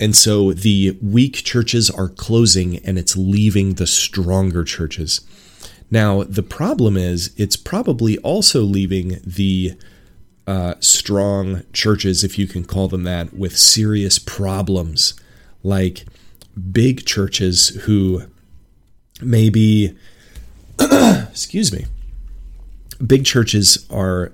And 0.00 0.16
so 0.16 0.52
the 0.52 0.98
weak 1.02 1.44
churches 1.44 1.90
are 1.90 2.08
closing 2.08 2.78
and 2.78 2.98
it's 2.98 3.16
leaving 3.16 3.74
the 3.74 3.86
stronger 3.86 4.64
churches. 4.64 5.20
Now, 5.90 6.22
the 6.24 6.42
problem 6.42 6.96
is 6.96 7.34
it's 7.36 7.56
probably 7.56 8.18
also 8.18 8.62
leaving 8.62 9.20
the 9.24 9.74
uh, 10.46 10.74
strong 10.80 11.62
churches, 11.72 12.24
if 12.24 12.38
you 12.38 12.46
can 12.46 12.64
call 12.64 12.88
them 12.88 13.04
that, 13.04 13.32
with 13.34 13.56
serious 13.56 14.18
problems 14.18 15.14
like 15.62 16.04
big 16.72 17.06
churches 17.06 17.68
who 17.84 18.24
maybe, 19.20 19.96
excuse 20.80 21.72
me, 21.72 21.86
big 23.04 23.24
churches 23.24 23.86
are 23.90 24.32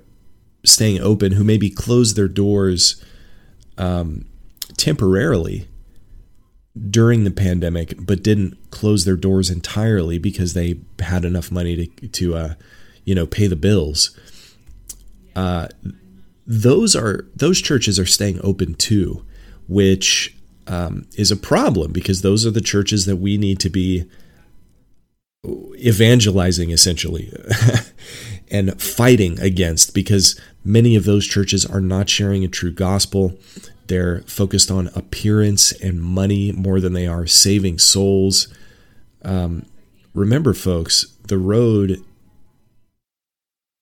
staying 0.65 0.99
open 1.01 1.33
who 1.33 1.43
maybe 1.43 1.69
close 1.69 2.15
their 2.15 2.27
doors 2.27 3.03
um, 3.77 4.25
temporarily 4.77 5.67
during 6.89 7.23
the 7.23 7.31
pandemic, 7.31 7.93
but 7.99 8.23
didn't 8.23 8.57
close 8.71 9.05
their 9.05 9.15
doors 9.15 9.49
entirely 9.49 10.17
because 10.17 10.53
they 10.53 10.79
had 10.99 11.25
enough 11.25 11.51
money 11.51 11.75
to 11.75 12.07
to 12.07 12.35
uh, 12.35 12.53
you 13.05 13.15
know 13.15 13.25
pay 13.25 13.47
the 13.47 13.55
bills. 13.55 14.17
Uh, 15.35 15.67
those 16.49 16.95
are 16.95 17.27
those 17.35 17.61
churches 17.61 17.99
are 17.99 18.07
staying 18.07 18.39
open 18.43 18.73
too, 18.73 19.23
which 19.67 20.35
um, 20.65 21.05
is 21.15 21.29
a 21.29 21.37
problem 21.37 21.91
because 21.93 22.23
those 22.23 22.43
are 22.43 22.51
the 22.51 22.59
churches 22.59 23.05
that 23.05 23.17
we 23.17 23.37
need 23.37 23.59
to 23.59 23.69
be 23.69 24.09
evangelizing 25.75 26.71
essentially 26.71 27.31
and 28.51 28.81
fighting 28.81 29.39
against 29.39 29.93
because 29.93 30.41
many 30.65 30.95
of 30.95 31.05
those 31.05 31.25
churches 31.25 31.67
are 31.67 31.79
not 31.79 32.09
sharing 32.09 32.43
a 32.43 32.47
true 32.47 32.71
gospel. 32.71 33.37
They're 33.85 34.21
focused 34.21 34.71
on 34.71 34.89
appearance 34.95 35.71
and 35.71 36.01
money 36.01 36.51
more 36.51 36.79
than 36.79 36.93
they 36.93 37.05
are 37.05 37.27
saving 37.27 37.77
souls. 37.77 38.47
Um, 39.21 39.67
remember, 40.15 40.55
folks, 40.55 41.05
the 41.27 41.37
road 41.37 42.03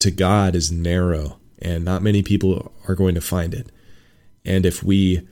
to 0.01 0.11
God 0.11 0.53
is 0.53 0.69
narrow, 0.69 1.39
and 1.59 1.83
not 1.83 2.01
many 2.01 2.23
people 2.23 2.71
are 2.87 2.95
going 2.95 3.15
to 3.15 3.21
find 3.21 3.53
it. 3.53 3.71
And 4.45 4.65
if 4.65 4.83
we 4.83 5.27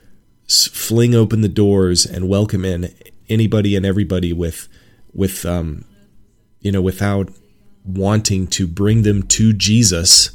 fling 0.48 1.16
open 1.16 1.42
the 1.42 1.50
doors 1.50 2.06
and 2.06 2.30
welcome 2.30 2.64
in 2.66 2.94
anybody 3.30 3.76
and 3.76 3.86
everybody 3.86 4.32
with 4.32 4.68
with 5.14 5.44
um 5.46 5.84
you 6.60 6.72
know 6.72 6.82
without 6.82 7.30
wanting 7.84 8.46
to 8.46 8.68
bring 8.68 9.02
them 9.02 9.24
to 9.24 9.54
Jesus 9.54 10.32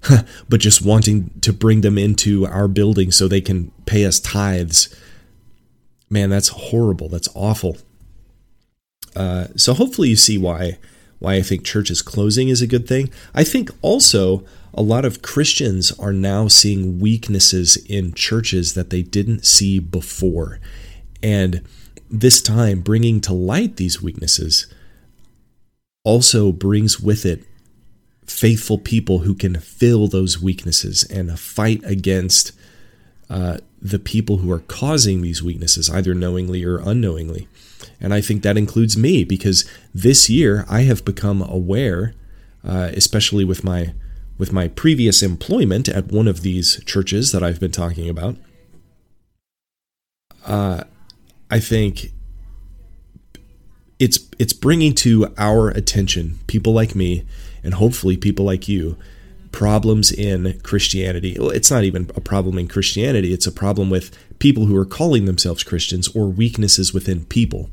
but 0.48 0.58
just 0.58 0.80
wanting 0.80 1.30
to 1.40 1.52
bring 1.52 1.82
them 1.82 1.98
into 1.98 2.46
our 2.46 2.66
building 2.66 3.10
so 3.10 3.28
they 3.28 3.42
can 3.42 3.70
pay 3.84 4.06
us 4.06 4.18
tithes 4.18 4.88
man 6.12 6.28
that's 6.28 6.48
horrible. 6.48 7.08
That's 7.08 7.30
awful. 7.34 7.78
Uh, 9.16 9.46
so 9.56 9.72
hopefully 9.74 10.10
you 10.10 10.16
see 10.16 10.38
why 10.38 10.78
why 11.18 11.34
I 11.34 11.42
think 11.42 11.64
churches 11.64 12.02
closing 12.02 12.48
is 12.48 12.60
a 12.60 12.66
good 12.66 12.86
thing. 12.86 13.08
I 13.34 13.44
think 13.44 13.70
also 13.80 14.44
a 14.74 14.82
lot 14.82 15.04
of 15.04 15.22
Christians 15.22 15.92
are 15.98 16.12
now 16.12 16.48
seeing 16.48 16.98
weaknesses 16.98 17.76
in 17.76 18.14
churches 18.14 18.74
that 18.74 18.90
they 18.90 19.02
didn't 19.02 19.44
see 19.44 19.78
before. 19.78 20.60
And 21.22 21.62
this 22.10 22.40
time, 22.40 22.80
bringing 22.80 23.20
to 23.22 23.32
light 23.32 23.76
these 23.76 24.02
weaknesses 24.02 24.66
also 26.04 26.52
brings 26.52 26.98
with 27.00 27.24
it 27.24 27.44
faithful 28.26 28.78
people 28.78 29.20
who 29.20 29.34
can 29.34 29.58
fill 29.58 30.08
those 30.08 30.40
weaknesses 30.40 31.04
and 31.04 31.38
fight 31.38 31.82
against 31.84 32.52
uh, 33.28 33.58
the 33.80 33.98
people 33.98 34.38
who 34.38 34.50
are 34.50 34.60
causing 34.60 35.22
these 35.22 35.42
weaknesses, 35.42 35.90
either 35.90 36.14
knowingly 36.14 36.64
or 36.64 36.78
unknowingly. 36.78 37.48
And 38.00 38.14
I 38.14 38.20
think 38.20 38.42
that 38.42 38.56
includes 38.56 38.96
me 38.96 39.24
because 39.24 39.68
this 39.94 40.30
year 40.30 40.64
I 40.68 40.82
have 40.82 41.04
become 41.04 41.42
aware, 41.42 42.14
uh, 42.64 42.90
especially 42.94 43.44
with 43.44 43.64
my 43.64 43.92
with 44.38 44.52
my 44.52 44.68
previous 44.68 45.22
employment 45.22 45.88
at 45.88 46.10
one 46.12 46.28
of 46.28 46.42
these 46.42 46.82
churches 46.84 47.32
that 47.32 47.42
I've 47.42 47.60
been 47.60 47.70
talking 47.70 48.08
about, 48.08 48.36
uh, 50.46 50.84
I 51.50 51.60
think 51.60 52.12
it's 53.98 54.18
it's 54.38 54.52
bringing 54.52 54.94
to 54.94 55.32
our 55.38 55.68
attention 55.68 56.40
people 56.48 56.72
like 56.72 56.94
me 56.94 57.24
and 57.62 57.74
hopefully 57.74 58.16
people 58.16 58.44
like 58.44 58.68
you 58.68 58.96
problems 59.52 60.10
in 60.10 60.58
Christianity. 60.62 61.36
Well, 61.38 61.50
it's 61.50 61.70
not 61.70 61.84
even 61.84 62.10
a 62.16 62.20
problem 62.20 62.58
in 62.58 62.68
Christianity, 62.68 63.32
it's 63.32 63.46
a 63.46 63.52
problem 63.52 63.90
with 63.90 64.16
people 64.38 64.66
who 64.66 64.76
are 64.76 64.86
calling 64.86 65.26
themselves 65.26 65.62
Christians 65.62 66.08
or 66.16 66.26
weaknesses 66.26 66.92
within 66.92 67.24
people 67.26 67.70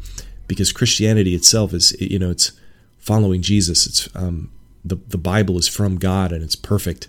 because 0.48 0.72
Christianity 0.72 1.34
itself 1.34 1.74
is 1.74 2.00
you 2.00 2.20
know 2.20 2.30
it's 2.30 2.52
following 2.98 3.42
Jesus. 3.42 3.88
It's 3.88 4.16
um, 4.16 4.52
the, 4.84 4.96
the 5.08 5.18
Bible 5.18 5.58
is 5.58 5.68
from 5.68 5.98
God 5.98 6.32
and 6.32 6.44
it's 6.44 6.56
perfect. 6.56 7.08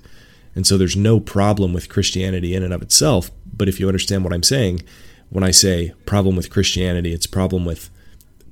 And 0.55 0.67
so 0.67 0.77
there's 0.77 0.97
no 0.97 1.21
problem 1.21 1.73
with 1.73 1.89
Christianity 1.89 2.55
in 2.55 2.63
and 2.63 2.73
of 2.73 2.83
itself. 2.83 3.31
But 3.53 3.69
if 3.69 3.79
you 3.79 3.87
understand 3.87 4.25
what 4.25 4.33
I'm 4.33 4.43
saying, 4.43 4.83
when 5.29 5.45
I 5.45 5.53
say 5.53 5.95
problem 6.07 6.37
with 6.37 6.51
Christianity, 6.51 7.13
it's 7.13 7.27
problem 7.27 7.65
with 7.65 7.91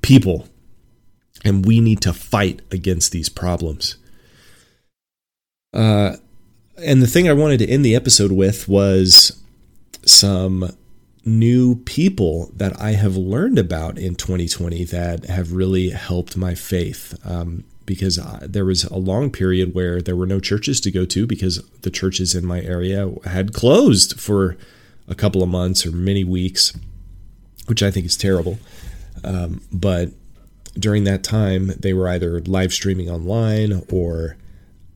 people. 0.03 0.49
And 1.45 1.67
we 1.67 1.81
need 1.81 2.01
to 2.03 2.13
fight 2.13 2.63
against 2.71 3.13
these 3.13 3.29
problems. 3.29 3.97
Uh, 5.73 6.17
and 6.83 7.03
the 7.03 7.07
thing 7.07 7.29
I 7.29 7.33
wanted 7.33 7.59
to 7.59 7.69
end 7.69 7.85
the 7.85 7.97
episode 7.97 8.33
with 8.33 8.69
was 8.69 9.41
some 10.05 10.71
new 11.25 11.77
people 11.77 12.51
that 12.57 12.81
I 12.81 12.93
have 12.93 13.17
learned 13.17 13.59
about 13.59 13.99
in 13.99 14.15
2020 14.15 14.85
that 14.85 15.27
have 15.27 15.53
really 15.53 15.91
helped 15.91 16.37
my 16.37 16.55
faith. 16.55 17.19
Um, 17.25 17.65
because 17.89 18.21
there 18.43 18.67
was 18.67 18.85
a 18.85 18.99
long 18.99 19.31
period 19.31 19.75
where 19.75 20.03
there 20.03 20.15
were 20.15 20.27
no 20.27 20.39
churches 20.39 20.79
to 20.79 20.91
go 20.91 21.07
to 21.07 21.27
because 21.27 21.63
the 21.81 21.91
churches 21.91 22.35
in 22.35 22.45
my 22.45 22.61
area 22.61 23.11
had 23.25 23.55
closed 23.55 24.21
for 24.21 24.59
a 25.09 25.15
couple 25.15 25.43
of 25.43 25.49
months 25.49 25.87
or 25.87 25.91
many 25.91 26.23
weeks, 26.23 26.79
which 27.65 27.83
I 27.83 27.91
think 27.91 28.05
is 28.05 28.15
terrible. 28.15 28.59
Um, 29.25 29.63
but 29.73 30.11
during 30.79 31.05
that 31.05 31.25
time, 31.25 31.69
they 31.79 31.95
were 31.95 32.09
either 32.09 32.41
live 32.41 32.75
streaming 32.75 33.09
online 33.11 33.83
or 33.91 34.37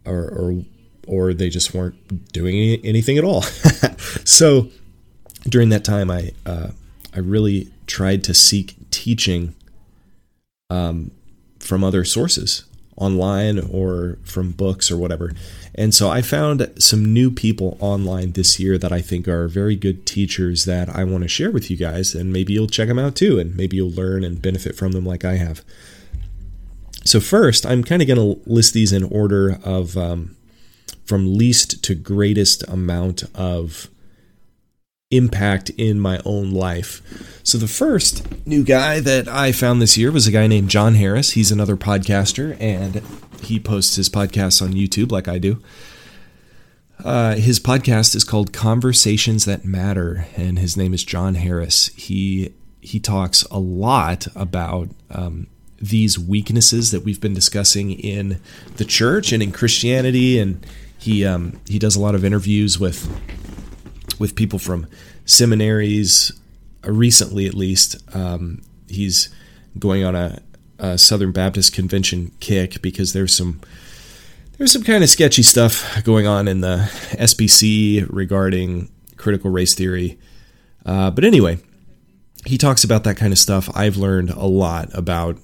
or 0.04 0.28
or, 0.28 0.64
or 1.06 1.32
they 1.32 1.49
just 1.49 1.72
weren't 1.72 2.30
doing 2.34 2.78
anything 2.84 3.16
at 3.16 3.25
all. 3.25 3.40
so 4.25 4.68
during 5.49 5.70
that 5.70 5.82
time, 5.82 6.11
I 6.11 6.32
uh, 6.44 6.72
I 7.14 7.20
really 7.20 7.72
tried 7.87 8.22
to 8.25 8.34
seek 8.34 8.76
teaching 8.90 9.54
um, 10.68 11.11
from 11.58 11.82
other 11.82 12.04
sources 12.04 12.64
online 13.02 13.59
or 13.59 14.18
from 14.25 14.52
books 14.52 14.90
or 14.90 14.97
whatever. 14.97 15.32
And 15.75 15.94
so 15.94 16.11
I 16.11 16.23
found 16.23 16.71
some 16.78 17.12
new 17.12 17.30
people 17.30 17.76
online 17.80 18.32
this 18.32 18.61
year 18.61 18.78
that 18.78 18.92
I 18.92 19.00
think 19.00 19.26
are 19.26 19.49
very 19.49 19.75
good 19.75 20.06
teachers 20.06 20.64
that 20.66 20.88
I 20.88 21.04
want 21.04 21.23
to 21.23 21.28
share 21.28 21.50
with 21.50 21.71
you 21.71 21.76
guys. 21.76 22.14
And 22.14 22.32
maybe 22.32 22.52
you'll 22.52 22.66
check 22.66 22.88
them 22.88 22.99
out 22.99 23.16
too, 23.16 23.38
and 23.38 23.56
maybe 23.56 23.76
you'll 23.76 23.90
learn 23.90 24.23
and 24.25 24.40
benefit 24.40 24.76
from 24.76 24.92
them 24.92 25.06
like 25.06 25.25
I 25.25 25.37
have. 25.37 25.64
So, 27.04 27.21
first, 27.21 27.66
I'm 27.66 27.82
kind 27.82 28.00
of 28.00 28.06
going 28.06 28.18
to 28.18 28.40
list 28.49 28.75
these 28.75 28.92
in 28.92 29.02
order 29.02 29.59
of 29.64 29.97
um, 29.97 30.37
from 31.04 31.37
least 31.37 31.82
to 31.85 31.94
greatest 31.94 32.62
amount 32.68 33.25
of 33.35 33.88
impact 35.12 35.71
in 35.71 36.00
my 36.00 36.21
own 36.25 36.50
life. 36.50 37.00
So 37.45 37.59
the 37.59 37.69
first 37.69 38.47
new 38.47 38.64
guy 38.64 39.00
that 39.00 39.28
I 39.28 39.52
found 39.52 39.81
this 39.81 39.97
year 39.97 40.11
was 40.11 40.26
a 40.26 40.33
guy 40.33 40.47
named 40.47 40.71
John 40.71 40.95
Harris. 40.95 41.33
He's 41.33 41.52
another 41.52 41.76
podcaster 41.76 42.57
and 42.61 43.02
he 43.42 43.61
posts 43.61 43.97
his 43.97 44.09
podcasts 44.09 44.62
on 44.62 44.73
YouTube 44.73 45.12
like 45.12 45.28
I 45.28 45.38
do. 45.38 45.61
Uh, 47.04 47.35
his 47.35 47.59
podcast 47.59 48.14
is 48.14 48.25
called 48.25 48.52
Conversations 48.52 49.45
That 49.45 49.64
Matter, 49.64 50.26
and 50.37 50.59
his 50.59 50.76
name 50.76 50.95
is 50.95 51.02
John 51.02 51.35
Harris. 51.35 51.88
He 51.97 52.54
he 52.81 53.00
talks 53.00 53.42
a 53.45 53.59
lot 53.59 54.26
about 54.37 54.88
um, 55.11 55.49
these 55.78 56.19
weaknesses 56.19 56.92
that 56.92 57.02
we've 57.02 57.21
been 57.21 57.35
discussing 57.35 57.90
in 57.92 58.40
the 58.76 58.85
church 58.85 59.33
and 59.33 59.42
in 59.42 59.50
Christianity, 59.50 60.38
and 60.38 60.64
he 60.97 61.25
um, 61.26 61.61
he 61.66 61.78
does 61.81 61.97
a 61.97 62.00
lot 62.00 62.14
of 62.14 62.25
interviews 62.25 62.78
with 62.78 63.11
with 64.19 64.35
people 64.35 64.59
from 64.59 64.87
seminaries. 65.25 66.33
Uh, 66.85 66.92
recently, 66.92 67.47
at 67.47 67.54
least, 67.54 67.97
um, 68.14 68.62
he's 68.88 69.28
going 69.78 70.04
on 70.04 70.14
a, 70.14 70.42
a, 70.78 70.99
Southern 70.99 71.33
Baptist 71.33 71.73
Convention 71.73 72.33
kick 72.40 72.83
because 72.83 73.12
there's 73.12 73.35
some 73.35 73.61
there's 74.59 74.73
some 74.73 74.83
kind 74.83 75.02
of 75.02 75.11
sketchy 75.11 75.42
stuff 75.42 76.02
going 76.04 76.26
on 76.26 76.47
in 76.47 76.61
the 76.61 76.90
SBC 77.12 78.07
regarding 78.11 78.90
critical 79.16 79.50
race 79.50 79.75
theory. 79.75 80.19
Uh, 80.85 81.11
but 81.11 81.25
anyway, 81.25 81.59
he 82.45 82.59
talks 82.59 82.85
about 82.85 83.04
that 83.04 83.16
kind 83.16 83.33
of 83.33 83.38
stuff. 83.38 83.71
I've 83.75 83.97
learned 83.97 84.31
a 84.31 84.47
lot 84.47 84.90
about 84.95 85.38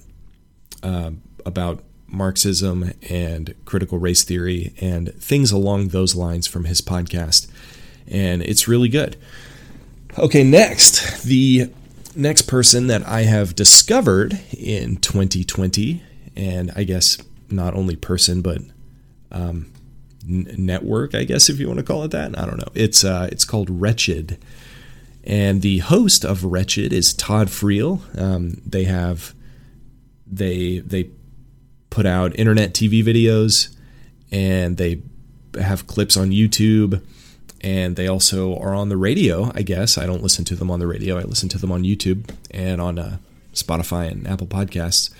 uh, 0.83 1.11
about 1.45 1.83
Marxism 2.07 2.93
and 3.09 3.53
critical 3.65 3.99
race 3.99 4.23
theory 4.23 4.73
and 4.81 5.13
things 5.15 5.51
along 5.51 5.89
those 5.89 6.15
lines 6.15 6.47
from 6.47 6.65
his 6.65 6.81
podcast 6.81 7.47
and 8.09 8.41
it's 8.41 8.67
really 8.67 8.89
good. 8.89 9.17
Okay, 10.17 10.43
next, 10.43 11.23
the 11.23 11.71
next 12.15 12.43
person 12.43 12.87
that 12.87 13.07
I 13.07 13.21
have 13.21 13.55
discovered 13.55 14.39
in 14.57 14.97
2020, 14.97 16.03
and 16.35 16.71
I 16.75 16.83
guess 16.83 17.17
not 17.49 17.73
only 17.75 17.95
person, 17.95 18.41
but 18.41 18.61
um, 19.31 19.71
n- 20.27 20.53
network, 20.57 21.13
I 21.15 21.23
guess 21.23 21.49
if 21.49 21.59
you 21.59 21.67
want 21.67 21.79
to 21.79 21.85
call 21.85 22.03
it 22.03 22.11
that. 22.11 22.37
I 22.37 22.45
don't 22.45 22.57
know. 22.57 22.71
It's 22.73 23.03
uh, 23.03 23.29
it's 23.31 23.45
called 23.45 23.69
Wretched, 23.69 24.37
and 25.23 25.61
the 25.61 25.79
host 25.79 26.25
of 26.25 26.43
Wretched 26.43 26.91
is 26.91 27.13
Todd 27.13 27.47
Friel. 27.47 28.01
Um, 28.19 28.61
they 28.65 28.85
have 28.85 29.33
they 30.25 30.79
they 30.79 31.09
put 31.89 32.05
out 32.05 32.37
internet 32.37 32.73
TV 32.73 33.03
videos, 33.03 33.75
and 34.31 34.77
they 34.77 35.01
have 35.59 35.87
clips 35.87 36.17
on 36.17 36.31
YouTube 36.31 37.01
and 37.61 37.95
they 37.95 38.07
also 38.07 38.57
are 38.57 38.73
on 38.73 38.89
the 38.89 38.97
radio. 38.97 39.51
I 39.53 39.61
guess 39.61 39.97
I 39.97 40.05
don't 40.05 40.23
listen 40.23 40.45
to 40.45 40.55
them 40.55 40.71
on 40.71 40.79
the 40.79 40.87
radio. 40.87 41.17
I 41.17 41.23
listen 41.23 41.49
to 41.49 41.57
them 41.57 41.71
on 41.71 41.83
YouTube 41.83 42.29
and 42.51 42.79
on 42.79 42.97
uh, 42.97 43.17
Spotify 43.53 44.09
and 44.09 44.27
Apple 44.27 44.47
Podcasts. 44.47 45.11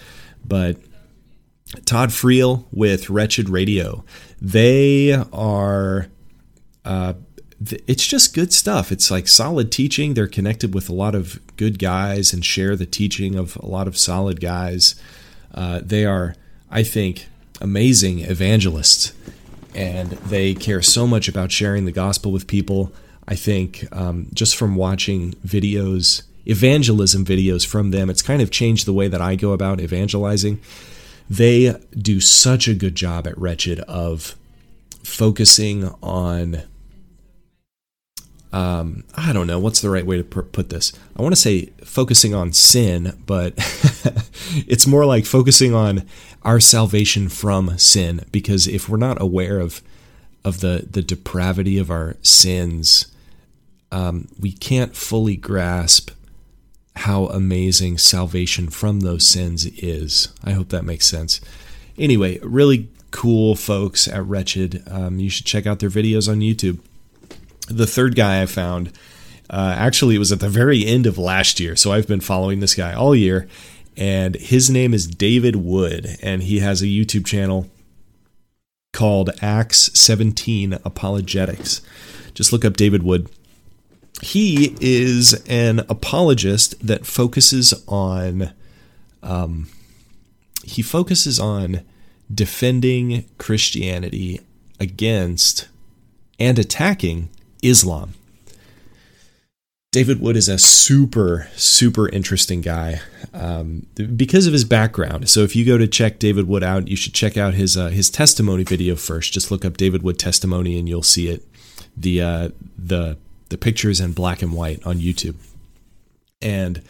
But 0.46 0.78
Todd 1.86 2.10
Friel 2.10 2.66
with 2.72 3.10
Wretched 3.10 3.50
Radio, 3.50 4.04
they 4.42 5.14
are. 5.34 6.08
Uh, 6.86 7.14
it's 7.88 8.08
just 8.08 8.34
good 8.34 8.54
stuff. 8.54 8.90
It's 8.90 9.12
like 9.12 9.28
solid 9.28 9.70
teaching. 9.70 10.14
They're 10.14 10.28
connected 10.28 10.74
with 10.74 10.88
a 10.88 10.94
lot 10.94 11.14
of 11.14 11.42
good 11.58 11.78
guys 11.78 12.32
and 12.32 12.44
share 12.44 12.78
the 12.78 12.86
teaching 12.86 13.36
of 13.36 13.58
a 13.58 13.66
lot 13.66 13.86
of 13.86 13.98
solid 13.98 14.40
guys. 14.40 14.96
Uh, 15.54 15.82
they 15.84 16.06
are, 16.06 16.36
I 16.72 16.84
think, 16.84 17.28
amazing 17.60 18.20
evangelists 18.20 19.12
and 19.76 20.12
they 20.12 20.54
care 20.54 20.82
so 20.82 21.08
much 21.08 21.28
about 21.28 21.52
sharing 21.52 21.86
the 21.86 21.92
gospel 21.92 22.32
with 22.32 22.48
people. 22.48 22.92
I 23.28 23.36
think 23.36 23.86
um, 23.92 24.28
just 24.34 24.56
from 24.56 24.76
watching 24.76 25.34
videos, 25.46 26.24
evangelism 26.46 27.26
videos 27.26 27.66
from 27.66 27.92
them, 27.92 28.10
it's 28.10 28.22
kind 28.22 28.42
of 28.42 28.52
changed 28.52 28.86
the 28.86 28.94
way 28.94 29.08
that 29.08 29.22
I 29.22 29.36
go 29.36 29.52
about 29.52 29.80
evangelizing. 29.80 30.60
They 31.30 31.80
do 31.92 32.20
such 32.20 32.68
a 32.68 32.74
good 32.74 32.96
job 32.96 33.28
at 33.28 33.38
Wretched 33.38 33.82
of 33.82 34.36
focusing 35.04 35.94
on 36.02 36.64
um, 38.52 39.04
I 39.16 39.32
don't 39.32 39.48
know 39.48 39.60
what's 39.60 39.82
the 39.82 39.90
right 39.90 40.06
way 40.06 40.18
to 40.18 40.24
put 40.24 40.70
this. 40.70 40.92
I 41.16 41.22
want 41.22 41.34
to 41.34 41.42
say 41.42 41.68
focusing 41.84 42.34
on 42.34 42.52
sin, 42.54 43.22
but 43.26 43.54
it's 44.68 44.88
more 44.88 45.06
like 45.06 45.26
focusing 45.26 45.74
on 45.74 46.06
our 46.44 46.60
salvation 46.60 47.30
from 47.30 47.78
sin. 47.78 48.26
Because 48.32 48.68
if 48.68 48.90
we're 48.90 48.98
not 48.98 49.22
aware 49.22 49.60
of 49.60 49.82
of 50.44 50.62
the 50.62 50.88
the 50.90 51.02
depravity 51.02 51.78
of 51.78 51.92
our 51.92 52.16
sins, 52.22 53.08
um, 53.92 54.28
we 54.40 54.52
can't 54.52 54.96
fully 54.96 55.36
grasp 55.36 56.12
how 57.00 57.28
amazing 57.28 57.98
salvation 57.98 58.70
from 58.70 59.00
those 59.02 59.26
sins 59.26 59.66
is. 59.66 60.30
I 60.44 60.52
hope 60.52 60.70
that 60.70 60.84
makes 60.84 61.08
sense. 61.08 61.40
Anyway, 61.98 62.40
really 62.40 62.90
cool 63.12 63.56
folks 63.56 64.08
at 64.08 64.26
Wretched. 64.26 64.84
Um, 64.88 65.20
you 65.20 65.30
should 65.30 65.46
check 65.46 65.66
out 65.66 65.80
their 65.80 65.90
videos 65.90 66.30
on 66.30 66.40
YouTube. 66.40 66.80
The 67.68 67.88
third 67.88 68.16
guy 68.16 68.42
I 68.42 68.46
found, 68.46 68.92
uh, 69.50 69.76
actually, 69.78 70.16
it 70.16 70.20
was 70.20 70.32
at 70.32 70.40
the 70.40 70.50
very 70.50 70.86
end 70.86 71.06
of 71.06 71.18
last 71.18 71.60
year. 71.60 71.76
So 71.76 71.92
I've 71.92 72.08
been 72.08 72.22
following 72.22 72.60
this 72.60 72.76
guy 72.76 72.94
all 72.94 73.16
year. 73.16 73.48
And 74.00 74.36
his 74.36 74.70
name 74.70 74.94
is 74.94 75.06
David 75.06 75.58
Wood. 75.58 76.18
And 76.24 76.42
he 76.42 76.60
has 76.60 76.82
a 76.82 76.86
YouTube 76.86 77.26
channel 77.26 77.70
called 78.94 79.30
Acts 79.42 79.92
17 80.00 80.74
Apologetics. 80.86 81.82
Just 82.34 82.54
look 82.54 82.64
up 82.64 82.78
David 82.78 83.04
Wood. 83.04 83.30
He 84.22 84.76
is 84.80 85.34
an 85.48 85.80
apologist 85.90 86.76
that 86.86 87.06
focuses 87.06 87.74
on. 87.88 88.54
Um, 89.22 89.68
he 90.64 90.82
focuses 90.82 91.38
on 91.38 91.82
defending 92.34 93.26
Christianity 93.38 94.40
against 94.80 95.68
and 96.40 96.58
attacking 96.58 97.30
Islam. 97.62 98.14
David 99.92 100.22
Wood 100.22 100.38
is 100.38 100.48
a 100.48 100.60
super, 100.60 101.48
super 101.56 102.08
interesting 102.10 102.62
guy 102.62 103.02
um, 103.34 103.88
because 103.96 104.46
of 104.46 104.54
his 104.54 104.64
background. 104.64 105.30
So 105.30 105.40
if 105.40 105.56
you 105.56 105.66
go 105.66 105.80
to 105.80 105.88
check 105.88 106.20
David 106.20 106.48
Wood 106.48 106.64
out, 106.64 106.88
you 106.88 106.96
should 106.96 107.16
check 107.16 107.38
out 107.38 107.56
his 107.56 107.76
uh, 107.76 107.88
his 107.88 108.12
testimony 108.12 108.64
video 108.64 108.96
first. 108.96 109.34
Just 109.34 109.50
look 109.50 109.66
up 109.66 109.78
David 109.78 110.04
Wood 110.04 110.20
testimony, 110.20 110.78
and 110.78 110.88
you'll 110.88 111.02
see 111.02 111.28
it. 111.28 111.44
The 111.98 112.22
uh, 112.22 112.50
the 112.78 113.18
the 113.50 113.58
pictures 113.58 114.00
in 114.00 114.14
black 114.14 114.44
and 114.44 114.54
white 114.54 114.86
on 114.86 115.00
YouTube, 115.00 115.38
and 116.40 116.84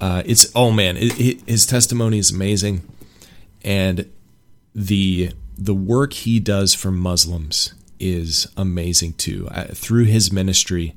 uh, 0.00 0.24
it's 0.26 0.50
oh 0.56 0.72
man, 0.72 0.96
it, 0.96 1.20
it, 1.20 1.48
his 1.48 1.66
testimony 1.66 2.18
is 2.18 2.32
amazing, 2.32 2.82
and 3.62 4.10
the 4.74 5.30
the 5.56 5.74
work 5.74 6.14
he 6.14 6.40
does 6.40 6.74
for 6.74 6.90
Muslims 6.90 7.74
is 8.00 8.48
amazing 8.56 9.12
too. 9.12 9.46
Uh, 9.52 9.66
through 9.66 10.06
his 10.06 10.32
ministry, 10.32 10.96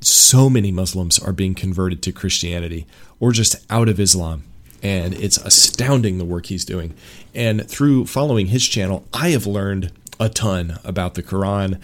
so 0.00 0.48
many 0.48 0.72
Muslims 0.72 1.18
are 1.18 1.32
being 1.32 1.54
converted 1.54 2.02
to 2.02 2.12
Christianity 2.12 2.86
or 3.20 3.32
just 3.32 3.56
out 3.70 3.88
of 3.88 4.00
Islam. 4.00 4.44
And 4.82 5.14
it's 5.14 5.36
astounding 5.36 6.18
the 6.18 6.24
work 6.24 6.46
he's 6.46 6.64
doing. 6.64 6.94
And 7.34 7.68
through 7.68 8.06
following 8.06 8.48
his 8.48 8.66
channel, 8.66 9.04
I 9.12 9.30
have 9.30 9.46
learned 9.46 9.92
a 10.18 10.28
ton 10.28 10.78
about 10.84 11.14
the 11.14 11.22
Quran 11.22 11.80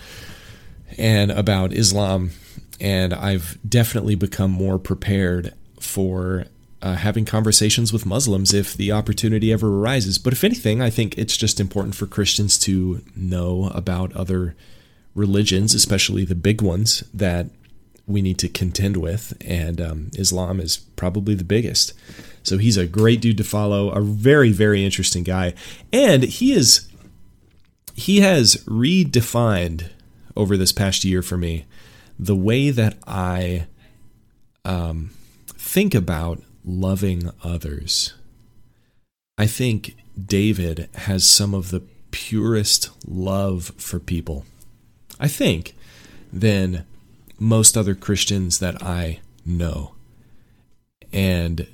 and 0.96 1.30
about 1.30 1.72
Islam 1.72 2.32
and 2.80 3.12
I've 3.12 3.58
definitely 3.68 4.14
become 4.14 4.50
more 4.50 4.78
prepared 4.78 5.54
for 5.80 6.46
uh, 6.80 6.94
having 6.94 7.24
conversations 7.24 7.92
with 7.92 8.06
Muslims 8.06 8.54
if 8.54 8.74
the 8.74 8.92
opportunity 8.92 9.52
ever 9.52 9.68
arises. 9.68 10.18
But 10.18 10.32
if 10.32 10.44
anything, 10.44 10.80
I 10.80 10.90
think 10.90 11.18
it's 11.18 11.36
just 11.36 11.58
important 11.58 11.96
for 11.96 12.06
Christians 12.06 12.58
to 12.60 13.02
know 13.16 13.70
about 13.74 14.14
other 14.14 14.54
religions, 15.18 15.74
especially 15.74 16.24
the 16.24 16.34
big 16.34 16.62
ones 16.62 17.02
that 17.12 17.46
we 18.06 18.22
need 18.22 18.38
to 18.38 18.48
contend 18.48 18.96
with, 18.96 19.36
and 19.44 19.80
um, 19.80 20.10
Islam 20.14 20.60
is 20.60 20.78
probably 20.96 21.34
the 21.34 21.44
biggest. 21.44 21.92
So 22.42 22.56
he's 22.56 22.78
a 22.78 22.86
great 22.86 23.20
dude 23.20 23.36
to 23.36 23.44
follow, 23.44 23.90
a 23.90 24.00
very 24.00 24.52
very 24.52 24.84
interesting 24.84 25.24
guy, 25.24 25.54
and 25.92 26.22
he 26.22 26.52
is 26.52 26.88
he 27.94 28.20
has 28.20 28.56
redefined 28.64 29.90
over 30.36 30.56
this 30.56 30.72
past 30.72 31.04
year 31.04 31.20
for 31.20 31.36
me 31.36 31.66
the 32.18 32.36
way 32.36 32.70
that 32.70 32.96
I 33.06 33.66
um, 34.64 35.10
think 35.48 35.94
about 35.94 36.42
loving 36.64 37.30
others. 37.42 38.14
I 39.36 39.46
think 39.46 39.96
David 40.20 40.88
has 40.94 41.28
some 41.28 41.54
of 41.54 41.70
the 41.70 41.82
purest 42.10 42.90
love 43.06 43.72
for 43.76 43.98
people. 43.98 44.44
I 45.20 45.28
think 45.28 45.74
than 46.32 46.84
most 47.38 47.76
other 47.76 47.94
Christians 47.94 48.58
that 48.58 48.82
I 48.82 49.20
know. 49.44 49.94
And 51.12 51.66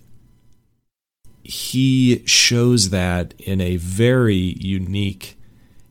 he 1.42 2.22
shows 2.26 2.90
that 2.90 3.34
in 3.38 3.60
a 3.60 3.76
very 3.76 4.34
unique 4.36 5.36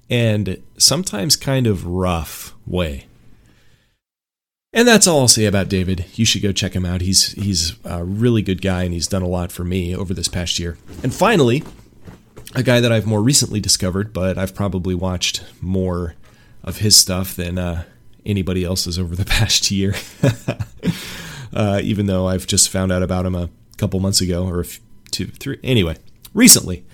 and 0.09 0.61
sometimes 0.77 1.35
kind 1.35 1.67
of 1.67 1.85
rough 1.85 2.53
way. 2.65 3.05
And 4.75 4.87
that's 4.87 5.05
all 5.05 5.21
I'll 5.21 5.27
say 5.27 5.45
about 5.45 5.69
David. 5.69 6.05
You 6.15 6.25
should 6.25 6.41
go 6.41 6.51
check 6.51 6.73
him 6.73 6.85
out. 6.85 7.01
He's 7.01 7.33
he's 7.33 7.75
a 7.83 8.03
really 8.03 8.41
good 8.41 8.61
guy 8.61 8.83
and 8.83 8.93
he's 8.93 9.07
done 9.07 9.21
a 9.21 9.27
lot 9.27 9.51
for 9.51 9.63
me 9.63 9.95
over 9.95 10.15
this 10.15 10.27
past 10.27 10.57
year. 10.57 10.79
And 11.03 11.13
finally, 11.13 11.63
a 12.55 12.63
guy 12.63 12.79
that 12.79 12.91
I've 12.91 13.05
more 13.05 13.21
recently 13.21 13.59
discovered, 13.59 14.13
but 14.13 14.37
I've 14.37 14.55
probably 14.55 14.95
watched 14.95 15.43
more 15.61 16.15
of 16.63 16.77
his 16.77 16.95
stuff 16.95 17.35
than 17.35 17.57
uh, 17.57 17.83
anybody 18.25 18.63
else's 18.63 18.97
over 18.97 19.15
the 19.15 19.25
past 19.37 19.71
year. 19.71 19.95
uh, 21.53 21.79
even 21.83 22.05
though 22.05 22.27
I've 22.27 22.47
just 22.47 22.69
found 22.69 22.91
out 22.91 23.03
about 23.03 23.25
him 23.25 23.35
a 23.35 23.49
couple 23.77 23.99
months 23.99 24.21
ago 24.21 24.47
or 24.47 24.65
two, 25.11 25.27
three. 25.27 25.59
Anyway, 25.63 25.97
recently, 26.33 26.85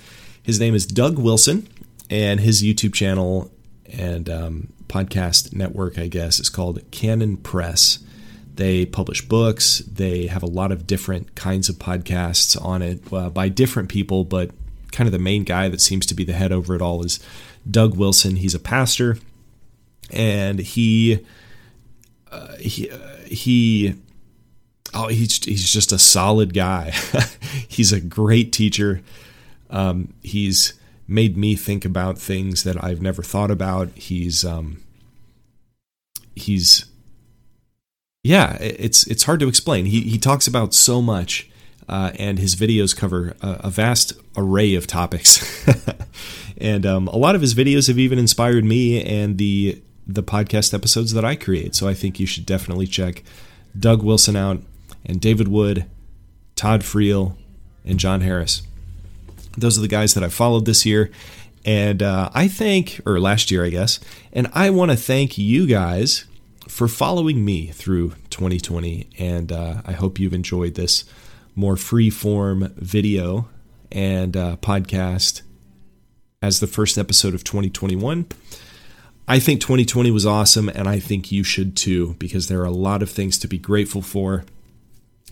his 0.42 0.60
name 0.60 0.76
is 0.76 0.86
Doug 0.86 1.18
Wilson, 1.18 1.68
and 2.10 2.40
his 2.40 2.64
YouTube 2.64 2.94
channel 2.94 3.52
and 3.86 4.30
um, 4.30 4.74
podcast 4.88 5.54
network, 5.54 5.98
I 5.98 6.08
guess, 6.08 6.40
is 6.40 6.50
called 6.50 6.80
Canon 6.92 7.38
Press. 7.38 8.00
They 8.56 8.86
publish 8.86 9.26
books. 9.26 9.80
They 9.80 10.28
have 10.28 10.44
a 10.44 10.48
lot 10.48 10.72
of 10.72 10.86
different 10.86 11.36
kinds 11.36 11.70
of 11.70 11.76
podcasts 11.78 12.62
on 12.62 12.82
it 12.82 13.02
uh, 13.14 13.30
by 13.30 13.48
different 13.48 13.88
people, 13.88 14.26
but 14.26 14.52
kind 14.92 15.08
of 15.08 15.14
the 15.14 15.20
main 15.20 15.44
guy 15.44 15.70
that 15.70 15.80
seems 15.80 16.06
to 16.08 16.16
be 16.16 16.26
the 16.26 16.34
head 16.34 16.52
over 16.52 16.76
it 16.76 16.82
all 16.82 17.06
is 17.06 17.20
Doug 17.70 17.96
Wilson. 17.96 18.36
He's 18.36 18.56
a 18.56 18.60
pastor 18.60 19.18
and 20.12 20.60
he 20.60 21.26
uh, 22.32 22.56
he 22.58 22.90
uh, 22.90 23.18
he 23.26 23.96
oh 24.94 25.08
he's 25.08 25.44
he's 25.44 25.72
just 25.72 25.92
a 25.92 26.00
solid 26.00 26.54
guy. 26.54 26.92
he's 27.68 27.92
a 27.92 28.02
great 28.02 28.52
teacher. 28.52 29.02
Um, 29.70 30.14
he's 30.22 30.74
made 31.08 31.36
me 31.38 31.56
think 31.56 31.86
about 31.86 32.18
things 32.18 32.64
that 32.64 32.82
I've 32.84 33.02
never 33.02 33.24
thought 33.24 33.52
about. 33.52 33.90
He's 33.96 34.46
um, 34.46 34.82
he's 36.36 36.86
yeah, 38.24 38.58
it's 38.60 39.08
it's 39.08 39.24
hard 39.24 39.40
to 39.40 39.48
explain. 39.48 39.86
He 39.86 40.02
he 40.02 40.18
talks 40.18 40.48
about 40.48 40.74
so 40.74 41.02
much, 41.02 41.50
uh, 41.88 42.12
and 42.20 42.38
his 42.38 42.56
videos 42.56 42.96
cover 42.96 43.36
a, 43.42 43.62
a 43.66 43.70
vast 43.70 44.14
array 44.36 44.76
of 44.76 44.88
topics. 44.88 45.68
and 46.58 46.86
um, 46.86 47.08
a 47.08 47.18
lot 47.18 47.36
of 47.36 47.42
his 47.42 47.56
videos 47.56 47.88
have 47.88 47.98
even 47.98 48.20
inspired 48.20 48.66
me 48.66 49.04
and 49.04 49.38
the 49.38 49.82
the 50.14 50.24
podcast 50.24 50.74
episodes 50.74 51.14
that 51.14 51.24
I 51.24 51.36
create. 51.36 51.76
So 51.76 51.88
I 51.88 51.94
think 51.94 52.20
you 52.20 52.26
should 52.26 52.46
definitely 52.46 52.88
check 52.88 53.24
Doug 53.78 54.04
Wilson 54.04 54.36
out 54.36 54.62
and 55.06 55.22
David 55.22 55.48
Wood, 55.48 55.86
Todd 56.56 56.82
Friel, 56.82 57.36
and 57.86 58.00
John 58.00 58.22
Harris. 58.22 58.64
Those 59.58 59.78
are 59.78 59.82
the 59.82 59.88
guys 59.88 60.14
that 60.16 60.24
I 60.24 60.30
followed 60.30 60.66
this 60.66 60.86
year. 60.86 61.12
And 61.66 62.02
uh, 62.02 62.30
I 62.34 62.48
thank, 62.48 63.02
or 63.06 63.20
last 63.20 63.52
year, 63.52 63.66
I 63.66 63.70
guess, 63.70 64.00
and 64.34 64.50
I 64.54 64.70
want 64.70 64.92
to 64.92 64.98
thank 64.98 65.38
you 65.38 65.68
guys 65.68 66.26
for 66.68 66.88
following 66.88 67.44
me 67.44 67.68
through 67.68 68.14
2020. 68.30 69.10
And 69.20 69.52
uh, 69.52 69.82
I 69.86 69.92
hope 69.92 70.20
you've 70.20 70.34
enjoyed 70.34 70.76
this 70.76 71.04
more 71.56 71.76
free 71.76 72.10
form 72.10 72.74
video 72.78 73.50
and 73.92 74.36
uh, 74.38 74.56
podcast 74.58 75.42
as 76.42 76.60
the 76.60 76.68
first 76.68 76.98
episode 76.98 77.34
of 77.34 77.44
2021. 77.44 78.28
I 79.30 79.38
think 79.38 79.62
2020 79.62 80.10
was 80.10 80.26
awesome, 80.26 80.70
and 80.70 80.90
I 80.90 80.98
think 80.98 81.32
you 81.32 81.44
should 81.44 81.78
too, 81.78 82.16
because 82.18 82.48
there 82.48 82.62
are 82.62 82.66
a 82.66 82.72
lot 82.72 83.04
of 83.04 83.12
things 83.12 83.38
to 83.38 83.48
be 83.48 83.60
grateful 83.60 84.02
for. 84.02 84.44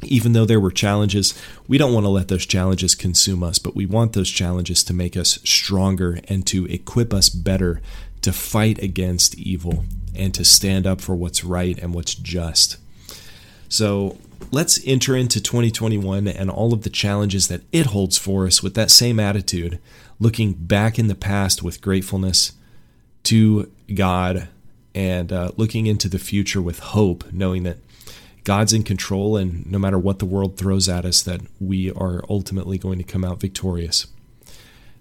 Even 0.03 0.33
though 0.33 0.45
there 0.45 0.59
were 0.59 0.69
challenges, 0.69 1.33
we 1.67 1.79
don't 1.79 1.95
want 1.95 2.05
to 2.05 2.09
let 2.09 2.27
those 2.27 2.45
challenges 2.45 2.93
consume 2.93 3.41
us, 3.41 3.57
but 3.57 3.75
we 3.75 3.87
want 3.87 4.13
those 4.13 4.29
challenges 4.29 4.83
to 4.83 4.93
make 4.93 5.17
us 5.17 5.39
stronger 5.43 6.19
and 6.27 6.45
to 6.45 6.67
equip 6.67 7.11
us 7.11 7.27
better 7.29 7.81
to 8.21 8.31
fight 8.31 8.77
against 8.83 9.33
evil 9.33 9.83
and 10.13 10.31
to 10.35 10.45
stand 10.45 10.85
up 10.85 11.01
for 11.01 11.15
what's 11.15 11.43
right 11.43 11.79
and 11.79 11.95
what's 11.95 12.13
just. 12.13 12.77
So 13.67 14.19
let's 14.51 14.79
enter 14.85 15.15
into 15.15 15.41
2021 15.41 16.27
and 16.27 16.51
all 16.51 16.71
of 16.71 16.83
the 16.83 16.91
challenges 16.91 17.47
that 17.47 17.61
it 17.71 17.87
holds 17.87 18.15
for 18.15 18.45
us 18.45 18.61
with 18.61 18.75
that 18.75 18.91
same 18.91 19.19
attitude, 19.19 19.79
looking 20.19 20.53
back 20.53 20.99
in 20.99 21.07
the 21.07 21.15
past 21.15 21.63
with 21.63 21.81
gratefulness 21.81 22.51
to 23.23 23.71
God 23.93 24.49
and 24.93 25.31
uh, 25.31 25.51
looking 25.57 25.85
into 25.85 26.09
the 26.09 26.19
future 26.19 26.61
with 26.61 26.79
hope, 26.79 27.31
knowing 27.31 27.63
that 27.63 27.77
God's 28.43 28.73
in 28.73 28.83
control 28.83 29.37
and 29.37 29.69
no 29.69 29.77
matter 29.77 29.99
what 29.99 30.19
the 30.19 30.25
world 30.25 30.57
throws 30.57 30.87
at 30.87 31.05
us, 31.05 31.21
that 31.21 31.41
we 31.59 31.91
are 31.91 32.23
ultimately 32.29 32.77
going 32.77 32.97
to 32.97 33.03
come 33.03 33.25
out 33.25 33.39
victorious. 33.39 34.07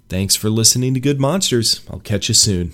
Thanks 0.09 0.37
for 0.37 0.51
listening 0.51 0.95
to 0.95 1.01
Good 1.01 1.21
Monsters. 1.21 1.81
I'll 1.91 2.01
catch 2.01 2.29
you 2.29 2.35
soon. 2.35 2.73